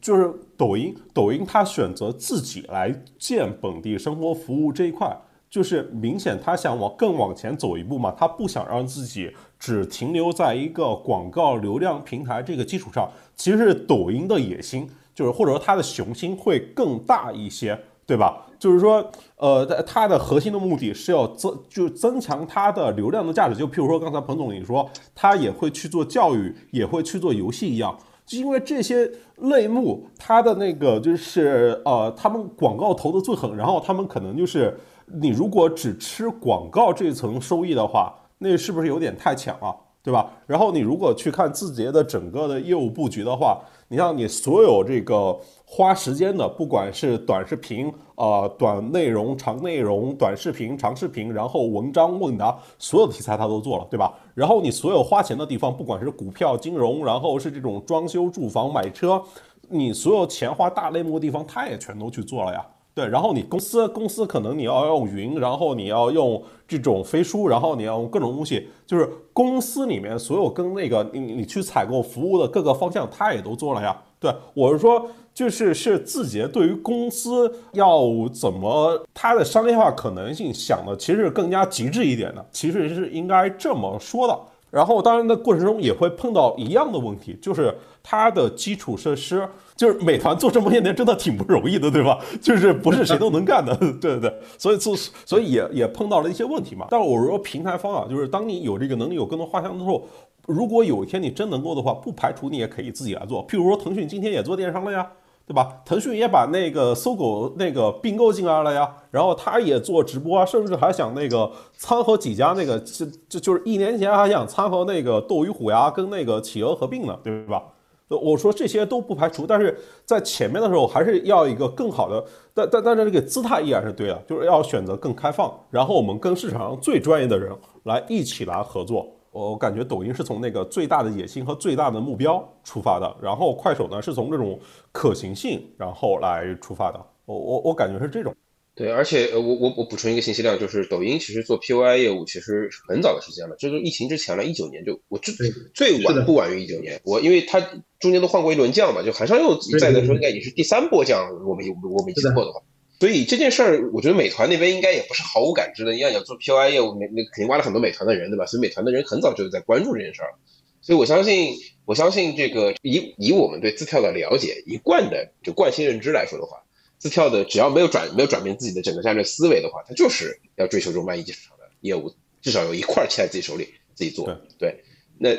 [0.01, 5.15] 就是抖音，抖音它选择自己来建本地生活服务这一块。
[5.49, 13.09] 就是明显他想往更往前走一步嘛，他不想让自己只停留在一个广告流量平台这个基础上。
[13.37, 18.46] 其实是抖音的野心，就是或者说它的雄心会更大一些，对吧？
[18.59, 23.55] 就是说，呃，它的核心的目的是要增，就增强它的流量的价值。
[23.55, 34.77] 就譬如说刚才彭总你说，他也会去做教育，也会去做游戏一样，就因为这些类目，它的那个就是呃，他们广告投的最狠，然后他们可能就是。
[35.09, 39.73] 你如果只吃广告这一层收益的话，那是不是有点太浅了，
[40.07, 40.31] 对吧？
[40.45, 54.13] 然后你如果去看字节的整个的业务布局的话，你像你所有这个花时间的，不管是短视频啊、短内容、长内容、短视频、长视频，然后文章、问答，所有的题材他都做了，对吧？
[54.33, 59.21] 然后你所有花钱的地方，不管是股票、金融，然后是这种装修、住房、买车，
[59.67, 62.65] 你所有钱花大类目的地方，他也全都去做了呀。
[62.97, 73.95] 对，然后你公司公司可能你要用云，然后你要用这种飞书，然后你要用各种东西，就是公司里面所有跟那个你你去采购服务的各个方向，他也都做了呀。
[74.19, 78.01] 对我是说，就是是字节对于公司要
[78.33, 84.35] 怎么它的商业化可能性想的，其实是更加极致一点的，其实是应该这么说的。
[84.77, 87.73] 然后当然的过程中也会碰到一样的问题，就是
[88.03, 89.43] 它的基础设施。
[89.75, 92.19] 就是美团做这么些年真的挺不容易的，对吧？
[92.41, 94.33] 就是不是谁都能干的， 对对对。
[94.57, 96.85] 所以，做所以也也碰到了一些问题嘛。
[96.91, 100.07] 但是我说平台方啊，就是当你有这个能力、有更多画像的时候，
[100.45, 103.45] 如果有一天你真能够的话，不排除你也可以自己来做。
[103.47, 105.07] 譬如说，腾讯今天也做电商了呀，
[105.47, 105.81] 对吧？
[105.85, 117.63] 腾讯也把那个搜狗那个并购进来了呀，然后他也做直播啊，甚至还想那个参和几家那个，就就就是一年前还想参和那个斗鱼虎牙跟那个企鹅合并呢，对吧？
[118.09, 122.23] 我说这些都不排除，但是在前面的时候还是要一个更好的，
[122.53, 129.16] 但但但是这个姿态依然是对的，就是要选择更开放，然后我们跟市场上最专业的人来一起来合作。
[129.37, 134.59] 我感觉抖音是从那个最大的野心和最大的目标出发的，然后快手呢是从这种
[134.91, 136.99] 可行性然后来出发的。
[137.25, 138.35] 我我我感觉是这种。
[138.73, 145.33] 对，而且呃，我我我补充一个信息量，就是抖音其实做 POI 业务其实很早的时间了，就是疫情之前了，一九年就我最
[145.73, 147.59] 最晚不晚于一九年，我因为它
[147.99, 152.61] 中间都换过一轮将嘛，就韩商又在的时候应该也是第三波将，我没我没记错的话，
[152.99, 158.45] 所以这件事儿我觉得美团那边应该也不是毫无感知的，你要想做 POI 业务，那那肯定挖了很多美团的人，对吧？
[158.45, 160.33] 所以美团的人很早就在关注这件事儿，
[160.81, 166.63] 所以我相信我相信这个以以我们对字跳的了解，一贯的就惯性认知来说的话。
[166.99, 174.35] 字跳的只要没有转没有转变自己的整个战略思维的话，他就是要追求这种万亿级市场的业务，至少有一块儿切在自己手里自己做。
[174.57, 174.83] 对，
[175.19, 175.29] 那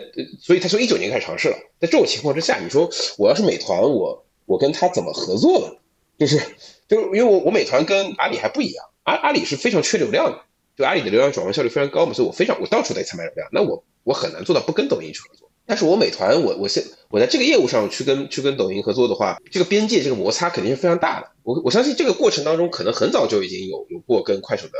[0.40, 1.56] 所以他从一九年开始尝试了。
[1.80, 2.88] 在这种情况之下，你说
[3.18, 5.74] 我要是美团，我我跟他怎么合作呢？
[6.16, 6.40] 就是
[6.88, 10.40] 就因为我我美团跟阿里还不一样，阿阿里是非常缺流量的，
[10.76, 15.50] 就阿里的流量转换效率非常高嘛，所以我非常我到处在采买流量，那我我很难做到不跟抖音去合作。
[15.66, 21.28] 但是我美团，我我现我在这个业务上去跟去跟抖音合作的话，这个边界这个摩擦肯定是非常大的。
[21.42, 24.72] 我我相信这个过程当中，可能很早就已经有有过跟快手的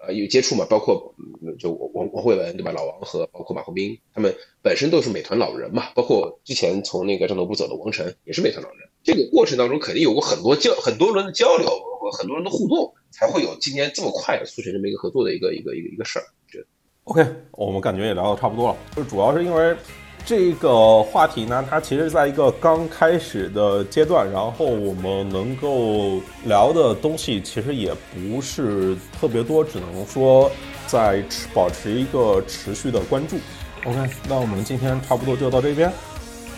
[0.00, 1.14] 呃有接触嘛，包括
[1.58, 8.88] 就王王慧文对吧，老王和包括马红斌，他们本身都是美团老人嘛，包括之前从那个战斗部走的王晨也是美团老人。
[9.02, 11.66] 这个过程当中肯定有过很多交很多轮的交流
[12.00, 16.24] 和很多人的互动，才会有今天这么快的促成这么一个合作的一个一个一个一个事儿。
[16.46, 16.66] 我觉得
[17.04, 19.76] OK，我们感觉也聊的差不多了，就主要是因为。
[20.24, 30.50] 这个话题呢，它其实在一个刚开始的阶段，然后我们能够聊的东西其实也不是特别多，只能说
[30.86, 33.36] 在持保持一个持续的关注。
[33.84, 33.98] OK，
[34.28, 35.92] 那我们今天差不多就到这边，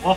[0.02, 0.16] 好。